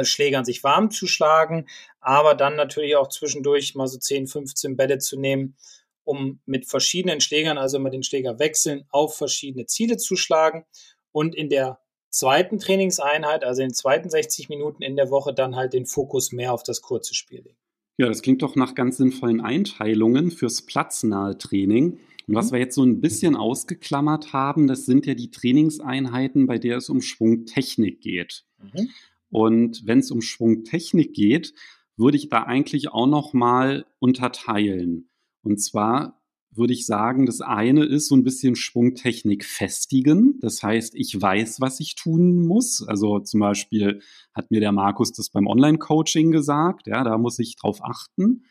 [0.04, 1.68] Schlägern sich warm zu schlagen,
[2.00, 5.56] aber dann natürlich auch zwischendurch mal so 10, 15 Bälle zu nehmen,
[6.04, 10.66] um mit verschiedenen Schlägern, also immer den Schläger wechseln, auf verschiedene Ziele zu schlagen
[11.12, 11.80] und in der
[12.10, 16.32] zweiten Trainingseinheit, also in den zweiten 60 Minuten in der Woche, dann halt den Fokus
[16.32, 17.58] mehr auf das kurze Spiel legen.
[17.98, 22.00] Ja, das klingt doch nach ganz sinnvollen Einteilungen fürs platznahe Training.
[22.28, 22.56] Und was mhm.
[22.56, 26.90] wir jetzt so ein bisschen ausgeklammert haben, das sind ja die Trainingseinheiten, bei der es
[26.90, 28.44] um Schwungtechnik geht.
[28.60, 28.90] Mhm.
[29.32, 31.54] Und wenn es um Schwungtechnik geht,
[31.98, 35.10] würde ich da eigentlich auch noch mal unterteilen.
[35.42, 36.22] Und zwar
[36.54, 40.38] würde ich sagen, das eine ist so ein bisschen Schwungtechnik festigen.
[40.42, 42.86] Das heißt, ich weiß, was ich tun muss.
[42.86, 44.02] Also zum Beispiel
[44.34, 46.88] hat mir der Markus das beim Online-Coaching gesagt.
[46.88, 48.44] Ja, da muss ich drauf achten.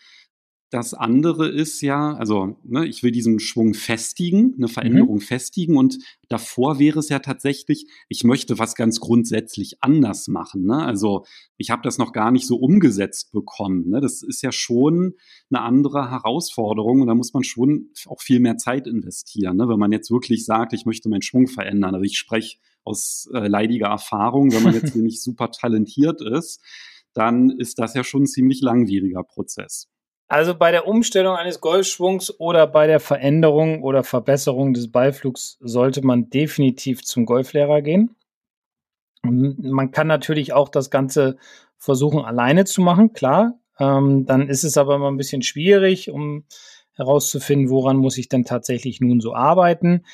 [0.71, 5.21] Das andere ist ja, also ne, ich will diesen Schwung festigen, eine Veränderung mhm.
[5.21, 5.99] festigen und
[6.29, 10.67] davor wäre es ja tatsächlich, ich möchte was ganz grundsätzlich anders machen.
[10.67, 10.77] Ne?
[10.77, 11.25] Also
[11.57, 13.89] ich habe das noch gar nicht so umgesetzt bekommen.
[13.89, 14.01] Ne?
[14.01, 15.15] Das ist ja schon
[15.51, 19.57] eine andere Herausforderung und da muss man schon auch viel mehr Zeit investieren.
[19.57, 19.69] Ne?
[19.69, 21.97] Wenn man jetzt wirklich sagt, ich möchte meinen Schwung verändern.
[21.97, 26.63] Also ich spreche aus äh, leidiger Erfahrung, wenn man jetzt hier nicht super talentiert ist,
[27.13, 29.89] dann ist das ja schon ein ziemlich langwieriger Prozess.
[30.31, 36.07] Also bei der Umstellung eines Golfschwungs oder bei der Veränderung oder Verbesserung des Beiflugs sollte
[36.07, 38.15] man definitiv zum Golflehrer gehen.
[39.23, 41.37] Man kann natürlich auch das Ganze
[41.79, 43.59] versuchen, alleine zu machen, klar.
[43.81, 46.45] Ähm, dann ist es aber immer ein bisschen schwierig, um
[46.95, 50.05] herauszufinden, woran muss ich denn tatsächlich nun so arbeiten.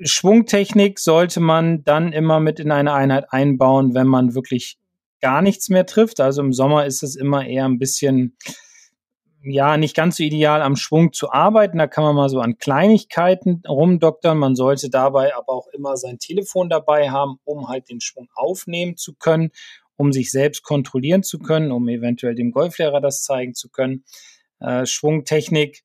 [0.00, 4.78] Schwungtechnik sollte man dann immer mit in eine Einheit einbauen, wenn man wirklich
[5.20, 6.20] gar nichts mehr trifft.
[6.20, 8.38] Also im Sommer ist es immer eher ein bisschen
[9.44, 11.78] ja, nicht ganz so ideal am Schwung zu arbeiten.
[11.78, 14.38] Da kann man mal so an Kleinigkeiten rumdoktern.
[14.38, 18.96] Man sollte dabei aber auch immer sein Telefon dabei haben, um halt den Schwung aufnehmen
[18.96, 19.50] zu können,
[19.96, 24.04] um sich selbst kontrollieren zu können, um eventuell dem Golflehrer das zeigen zu können.
[24.60, 25.82] Äh, Schwungtechnik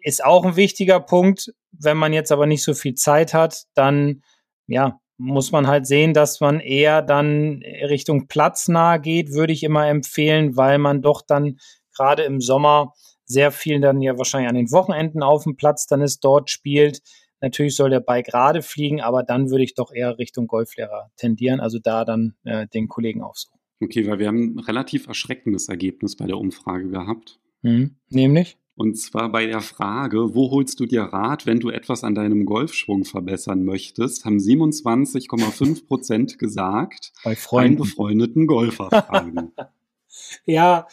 [0.00, 1.52] ist auch ein wichtiger Punkt.
[1.72, 4.22] Wenn man jetzt aber nicht so viel Zeit hat, dann,
[4.66, 9.86] ja, muss man halt sehen, dass man eher dann Richtung platznah geht, würde ich immer
[9.88, 11.58] empfehlen, weil man doch dann
[11.96, 12.92] gerade im Sommer
[13.24, 17.02] sehr viel dann ja wahrscheinlich an den Wochenenden auf dem Platz dann ist, dort spielt.
[17.40, 21.60] Natürlich soll der Ball gerade fliegen, aber dann würde ich doch eher Richtung Golflehrer tendieren,
[21.60, 23.60] also da dann äh, den Kollegen aufsuchen.
[23.82, 27.38] Okay, weil wir haben ein relativ erschreckendes Ergebnis bei der Umfrage gehabt.
[27.62, 27.96] Mhm.
[28.08, 28.56] Nämlich?
[28.74, 32.44] Und zwar bei der Frage, wo holst du dir Rat, wenn du etwas an deinem
[32.44, 37.66] Golfschwung verbessern möchtest, haben 27,5 Prozent gesagt, bei Freunden.
[37.66, 39.52] einen befreundeten Golfer fragen.
[40.44, 40.86] ja,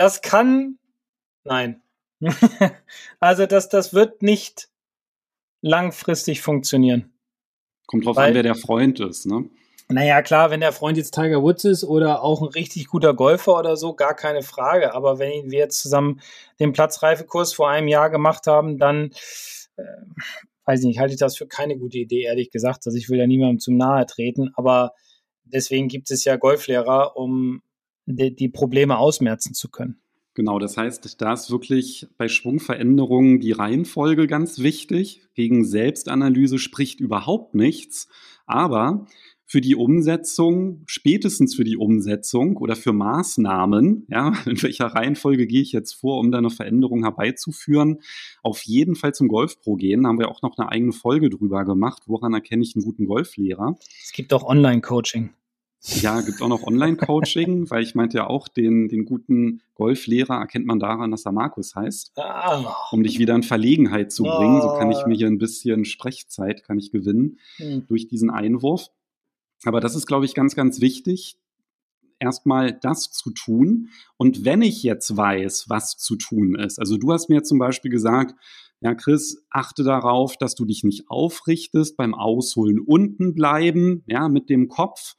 [0.00, 0.78] das kann,
[1.44, 1.82] nein.
[3.20, 4.70] also das, das wird nicht
[5.60, 7.12] langfristig funktionieren.
[7.86, 9.50] Kommt drauf Weil, an, wer der Freund ist, ne?
[9.88, 13.58] Naja, klar, wenn der Freund jetzt Tiger Woods ist oder auch ein richtig guter Golfer
[13.58, 14.94] oder so, gar keine Frage.
[14.94, 16.22] Aber wenn wir jetzt zusammen
[16.60, 19.10] den Platzreifekurs vor einem Jahr gemacht haben, dann
[19.76, 19.82] äh,
[20.64, 22.86] weiß ich nicht, halte ich das für keine gute Idee, ehrlich gesagt.
[22.86, 24.92] Also ich will da niemandem zum Nahe treten, aber
[25.44, 27.62] deswegen gibt es ja Golflehrer, um
[28.12, 30.00] die, die Probleme ausmerzen zu können.
[30.34, 35.22] Genau, das heißt, da ist wirklich bei Schwungveränderungen die Reihenfolge ganz wichtig.
[35.34, 38.08] Gegen Selbstanalyse spricht überhaupt nichts.
[38.46, 39.06] Aber
[39.44, 45.62] für die Umsetzung, spätestens für die Umsetzung oder für Maßnahmen, ja, in welcher Reihenfolge gehe
[45.62, 47.98] ich jetzt vor, um da eine Veränderung herbeizuführen,
[48.44, 50.04] auf jeden Fall zum Golfpro gehen.
[50.04, 52.04] Da haben wir auch noch eine eigene Folge drüber gemacht.
[52.06, 53.76] Woran erkenne ich einen guten Golflehrer?
[54.04, 55.30] Es gibt auch Online-Coaching.
[55.82, 60.66] Ja, gibt auch noch Online-Coaching, weil ich meinte ja auch, den, den guten Golflehrer erkennt
[60.66, 62.12] man daran, dass er Markus heißt.
[62.16, 62.74] Ah.
[62.90, 64.60] Um dich wieder in Verlegenheit zu bringen.
[64.60, 67.86] So kann ich mir hier ein bisschen Sprechzeit kann ich gewinnen hm.
[67.88, 68.88] durch diesen Einwurf.
[69.64, 71.38] Aber das ist, glaube ich, ganz, ganz wichtig,
[72.18, 73.88] erstmal das zu tun.
[74.16, 77.90] Und wenn ich jetzt weiß, was zu tun ist, also du hast mir zum Beispiel
[77.90, 78.34] gesagt,
[78.82, 84.48] ja, Chris, achte darauf, dass du dich nicht aufrichtest, beim Ausholen unten bleiben, ja, mit
[84.48, 85.16] dem Kopf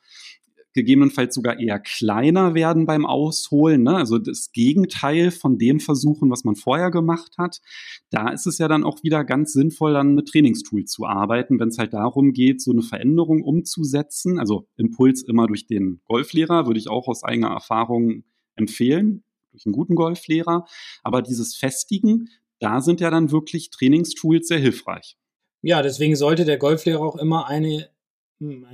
[0.73, 3.95] gegebenenfalls sogar eher kleiner werden beim Ausholen, ne?
[3.95, 7.61] also das Gegenteil von dem versuchen, was man vorher gemacht hat.
[8.09, 11.69] Da ist es ja dann auch wieder ganz sinnvoll, dann mit Trainingstool zu arbeiten, wenn
[11.69, 14.39] es halt darum geht, so eine Veränderung umzusetzen.
[14.39, 18.23] Also Impuls immer durch den Golflehrer, würde ich auch aus eigener Erfahrung
[18.55, 20.65] empfehlen, durch einen guten Golflehrer.
[21.03, 25.17] Aber dieses Festigen, da sind ja dann wirklich Trainingstools sehr hilfreich.
[25.63, 27.89] Ja, deswegen sollte der Golflehrer auch immer eine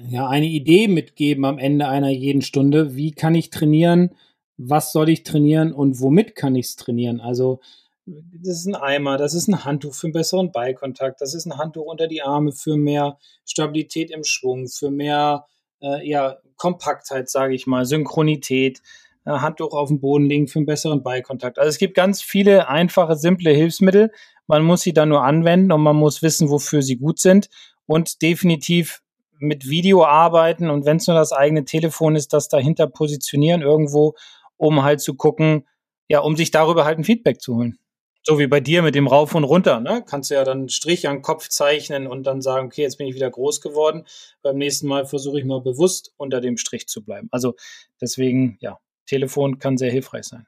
[0.07, 2.95] ja, eine Idee mitgeben am Ende einer jeden Stunde.
[2.95, 4.11] Wie kann ich trainieren?
[4.57, 7.19] Was soll ich trainieren und womit kann ich es trainieren?
[7.19, 7.59] Also,
[8.05, 11.57] das ist ein Eimer, das ist ein Handtuch für einen besseren Beikontakt, das ist ein
[11.57, 15.45] Handtuch unter die Arme für mehr Stabilität im Schwung, für mehr
[15.81, 18.81] äh, ja, Kompaktheit, sage ich mal, Synchronität,
[19.25, 21.59] äh, Handtuch auf dem Boden legen für einen besseren Beikontakt.
[21.59, 24.11] Also es gibt ganz viele einfache, simple Hilfsmittel.
[24.47, 27.49] Man muss sie dann nur anwenden und man muss wissen, wofür sie gut sind.
[27.85, 29.01] Und definitiv
[29.39, 34.15] mit Video arbeiten und wenn es nur das eigene Telefon ist, das dahinter positionieren irgendwo,
[34.57, 35.67] um halt zu gucken,
[36.07, 37.77] ja, um sich darüber halt ein Feedback zu holen.
[38.23, 40.03] So wie bei dir mit dem Rauf und Runter, ne?
[40.05, 42.97] Kannst du ja dann einen Strich an den Kopf zeichnen und dann sagen, okay, jetzt
[42.97, 44.05] bin ich wieder groß geworden.
[44.41, 47.29] Beim nächsten Mal versuche ich mal bewusst unter dem Strich zu bleiben.
[47.31, 47.55] Also
[48.01, 50.45] deswegen, ja, Telefon kann sehr hilfreich sein.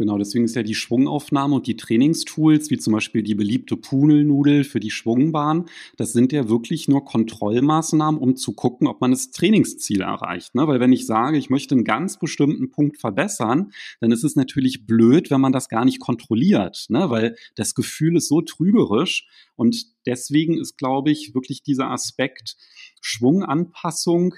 [0.00, 4.64] Genau, deswegen ist ja die Schwungaufnahme und die Trainingstools, wie zum Beispiel die beliebte Pudelnudel
[4.64, 5.66] für die Schwungbahn,
[5.98, 10.54] das sind ja wirklich nur Kontrollmaßnahmen, um zu gucken, ob man das Trainingsziel erreicht.
[10.54, 10.66] Ne?
[10.66, 14.86] Weil wenn ich sage, ich möchte einen ganz bestimmten Punkt verbessern, dann ist es natürlich
[14.86, 17.10] blöd, wenn man das gar nicht kontrolliert, ne?
[17.10, 19.28] weil das Gefühl ist so trügerisch.
[19.54, 22.56] Und deswegen ist, glaube ich, wirklich dieser Aspekt
[23.02, 24.34] Schwunganpassung,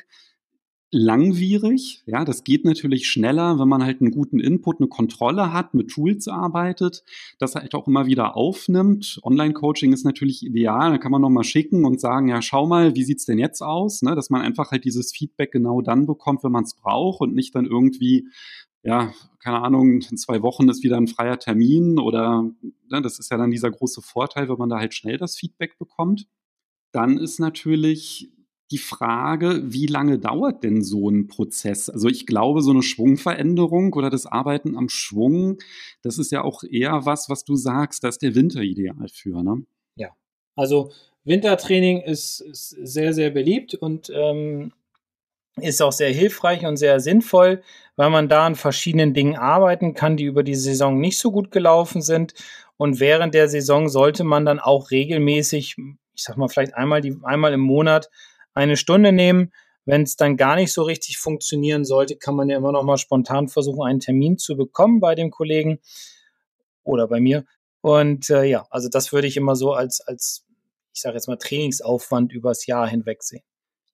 [0.92, 2.02] langwierig.
[2.04, 5.88] Ja, das geht natürlich schneller, wenn man halt einen guten Input, eine Kontrolle hat, mit
[5.88, 7.02] Tools arbeitet,
[7.38, 9.18] das halt auch immer wieder aufnimmt.
[9.24, 10.90] Online-Coaching ist natürlich ideal.
[10.90, 14.02] Da kann man nochmal schicken und sagen, ja, schau mal, wie sieht's denn jetzt aus?
[14.02, 17.34] Ne, dass man einfach halt dieses Feedback genau dann bekommt, wenn man es braucht und
[17.34, 18.28] nicht dann irgendwie
[18.84, 22.50] ja, keine Ahnung, in zwei Wochen ist wieder ein freier Termin oder
[22.90, 25.78] ne, das ist ja dann dieser große Vorteil, wenn man da halt schnell das Feedback
[25.78, 26.26] bekommt.
[26.90, 28.30] Dann ist natürlich
[28.72, 31.88] die Frage, wie lange dauert denn so ein Prozess?
[31.88, 35.58] Also ich glaube, so eine Schwungveränderung oder das Arbeiten am Schwung,
[36.02, 39.42] das ist ja auch eher was, was du sagst, da ist der Winter ideal für,
[39.42, 39.64] ne?
[39.96, 40.08] Ja,
[40.56, 40.90] also
[41.24, 44.72] Wintertraining ist, ist sehr, sehr beliebt und ähm,
[45.60, 47.62] ist auch sehr hilfreich und sehr sinnvoll,
[47.96, 51.50] weil man da an verschiedenen Dingen arbeiten kann, die über die Saison nicht so gut
[51.50, 52.34] gelaufen sind.
[52.78, 55.76] Und während der Saison sollte man dann auch regelmäßig,
[56.14, 58.08] ich sag mal vielleicht einmal, die, einmal im Monat,
[58.54, 59.52] eine Stunde nehmen.
[59.84, 62.98] Wenn es dann gar nicht so richtig funktionieren sollte, kann man ja immer noch mal
[62.98, 65.80] spontan versuchen, einen Termin zu bekommen bei dem Kollegen
[66.84, 67.44] oder bei mir.
[67.80, 70.46] Und äh, ja, also das würde ich immer so als, als
[70.94, 73.42] ich sage jetzt mal, Trainingsaufwand übers Jahr hinweg sehen.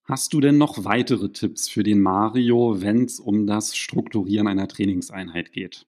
[0.03, 4.67] Hast du denn noch weitere Tipps für den Mario, wenn es um das Strukturieren einer
[4.67, 5.85] Trainingseinheit geht?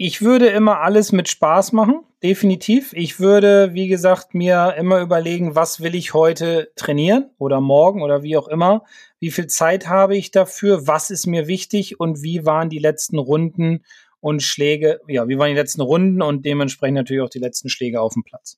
[0.00, 2.92] Ich würde immer alles mit Spaß machen, definitiv.
[2.92, 8.22] Ich würde, wie gesagt, mir immer überlegen, was will ich heute trainieren oder morgen oder
[8.22, 8.84] wie auch immer.
[9.18, 10.86] Wie viel Zeit habe ich dafür?
[10.86, 13.84] Was ist mir wichtig und wie waren die letzten Runden
[14.20, 15.00] und Schläge?
[15.08, 18.22] Ja, wie waren die letzten Runden und dementsprechend natürlich auch die letzten Schläge auf dem
[18.22, 18.56] Platz.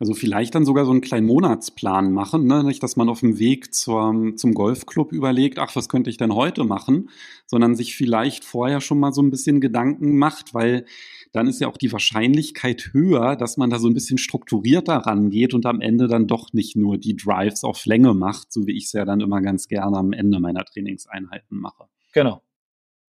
[0.00, 2.62] Also vielleicht dann sogar so einen kleinen Monatsplan machen, ne?
[2.62, 6.34] nicht, dass man auf dem Weg zur, zum Golfclub überlegt, ach, was könnte ich denn
[6.34, 7.10] heute machen,
[7.46, 10.86] sondern sich vielleicht vorher schon mal so ein bisschen Gedanken macht, weil
[11.32, 15.52] dann ist ja auch die Wahrscheinlichkeit höher, dass man da so ein bisschen strukturierter rangeht
[15.52, 18.84] und am Ende dann doch nicht nur die Drives auf Länge macht, so wie ich
[18.84, 21.84] es ja dann immer ganz gerne am Ende meiner Trainingseinheiten mache.
[22.12, 22.40] Genau.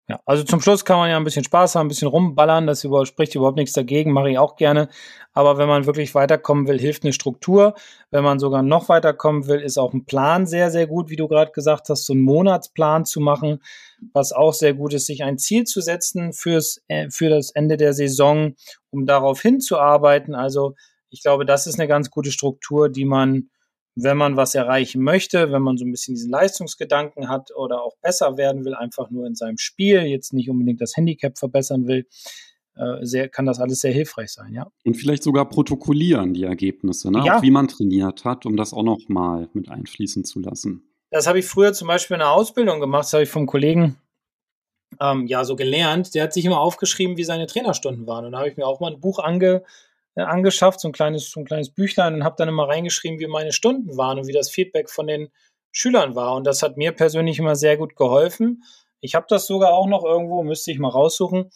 [0.10, 2.82] Ja, also zum Schluss kann man ja ein bisschen Spaß haben, ein bisschen rumballern, das
[3.04, 4.90] spricht überhaupt nichts dagegen, mache ich auch gerne.
[5.34, 7.76] Aber wenn man wirklich weiterkommen will, hilft eine Struktur.
[8.10, 11.28] Wenn man sogar noch weiterkommen will, ist auch ein Plan sehr, sehr gut, wie du
[11.28, 13.62] gerade gesagt hast, so einen Monatsplan zu machen,
[14.12, 17.78] was auch sehr gut ist, sich ein Ziel zu setzen fürs, äh, für das Ende
[17.78, 18.56] der Saison,
[18.90, 20.34] um darauf hinzuarbeiten.
[20.34, 20.74] Also
[21.12, 23.52] ich glaube, das ist eine ganz gute Struktur, die man
[24.04, 27.96] wenn man was erreichen möchte, wenn man so ein bisschen diesen Leistungsgedanken hat oder auch
[28.02, 32.08] besser werden will, einfach nur in seinem Spiel, jetzt nicht unbedingt das Handicap verbessern will,
[32.76, 34.68] äh, sehr, kann das alles sehr hilfreich sein, ja.
[34.86, 37.24] Und vielleicht sogar protokollieren die Ergebnisse, ne?
[37.26, 37.38] Ja.
[37.38, 40.84] auch wie man trainiert hat, um das auch noch mal mit einfließen zu lassen.
[41.12, 43.98] Das habe ich früher zum Beispiel in der Ausbildung gemacht, das habe ich vom Kollegen
[45.00, 46.16] ähm, ja so gelernt.
[46.16, 48.26] Der hat sich immer aufgeschrieben, wie seine Trainerstunden waren.
[48.26, 49.64] Und da habe ich mir auch mal ein Buch ange,
[50.16, 53.52] angeschafft, so ein kleines, so ein kleines Büchlein und habe dann immer reingeschrieben, wie meine
[53.52, 55.30] Stunden waren und wie das Feedback von den
[55.72, 56.36] Schülern war.
[56.36, 58.64] Und das hat mir persönlich immer sehr gut geholfen.
[59.02, 61.52] Ich habe das sogar auch noch irgendwo, müsste ich mal raussuchen.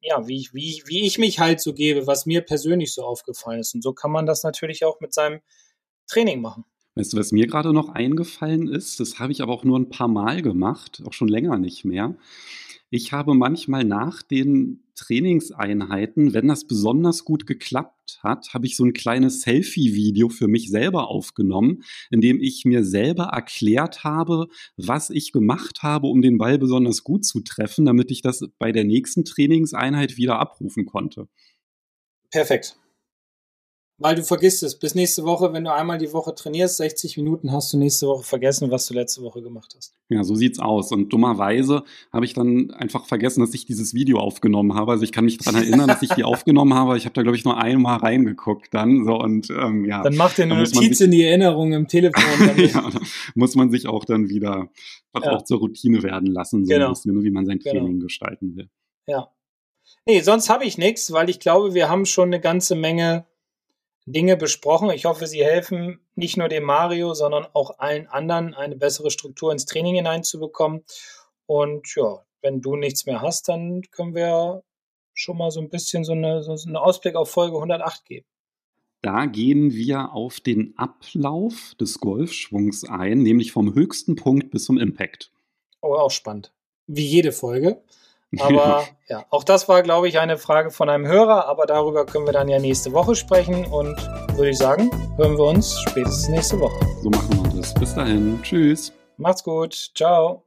[0.00, 3.74] Ja, wie, wie, wie ich mich halt so gebe, was mir persönlich so aufgefallen ist.
[3.74, 5.40] Und so kann man das natürlich auch mit seinem
[6.08, 6.64] Training machen.
[6.94, 9.00] Weißt du, was mir gerade noch eingefallen ist?
[9.00, 12.16] Das habe ich aber auch nur ein paar Mal gemacht, auch schon länger nicht mehr.
[12.94, 18.84] Ich habe manchmal nach den Trainingseinheiten, wenn das besonders gut geklappt hat, habe ich so
[18.84, 25.08] ein kleines Selfie-Video für mich selber aufgenommen, in dem ich mir selber erklärt habe, was
[25.08, 28.84] ich gemacht habe, um den Ball besonders gut zu treffen, damit ich das bei der
[28.84, 31.28] nächsten Trainingseinheit wieder abrufen konnte.
[32.30, 32.76] Perfekt.
[34.02, 34.78] Weil du vergisst es.
[34.78, 38.24] Bis nächste Woche, wenn du einmal die Woche trainierst, 60 Minuten hast du nächste Woche
[38.24, 39.94] vergessen, was du letzte Woche gemacht hast.
[40.08, 40.92] Ja, so sieht's aus.
[40.92, 44.92] Und dummerweise habe ich dann einfach vergessen, dass ich dieses Video aufgenommen habe.
[44.92, 46.96] Also ich kann mich daran erinnern, dass ich die aufgenommen habe.
[46.96, 49.04] Ich habe da, glaube ich, nur einmal reingeguckt dann.
[49.04, 50.02] So und ähm, ja.
[50.02, 52.22] Dann macht ihr eine Notiz in die Erinnerung im Telefon.
[52.56, 52.90] ja,
[53.34, 54.68] muss man sich auch dann wieder
[55.14, 55.30] ja.
[55.30, 56.90] auch zur Routine werden lassen, so genau.
[56.90, 57.72] bisschen, wie man sein genau.
[57.72, 58.04] Training genau.
[58.04, 58.68] gestalten will.
[59.06, 59.28] Ja.
[60.06, 63.26] Nee, sonst habe ich nichts, weil ich glaube, wir haben schon eine ganze Menge
[64.06, 64.90] Dinge besprochen.
[64.90, 69.52] Ich hoffe, sie helfen nicht nur dem Mario, sondern auch allen anderen, eine bessere Struktur
[69.52, 70.84] ins Training hineinzubekommen.
[71.46, 74.62] Und ja, wenn du nichts mehr hast, dann können wir
[75.14, 78.26] schon mal so ein bisschen so, eine, so einen Ausblick auf Folge 108 geben.
[79.02, 84.78] Da gehen wir auf den Ablauf des Golfschwungs ein, nämlich vom höchsten Punkt bis zum
[84.78, 85.32] Impact.
[85.80, 86.52] Oh, auch spannend.
[86.86, 87.82] Wie jede Folge.
[88.40, 92.26] Aber ja, auch das war, glaube ich, eine Frage von einem Hörer, aber darüber können
[92.26, 93.96] wir dann ja nächste Woche sprechen und
[94.36, 96.78] würde ich sagen, hören wir uns spätestens nächste Woche.
[97.02, 97.74] So machen wir das.
[97.74, 98.40] Bis dahin.
[98.42, 98.92] Tschüss.
[99.16, 99.90] Macht's gut.
[99.94, 100.42] Ciao.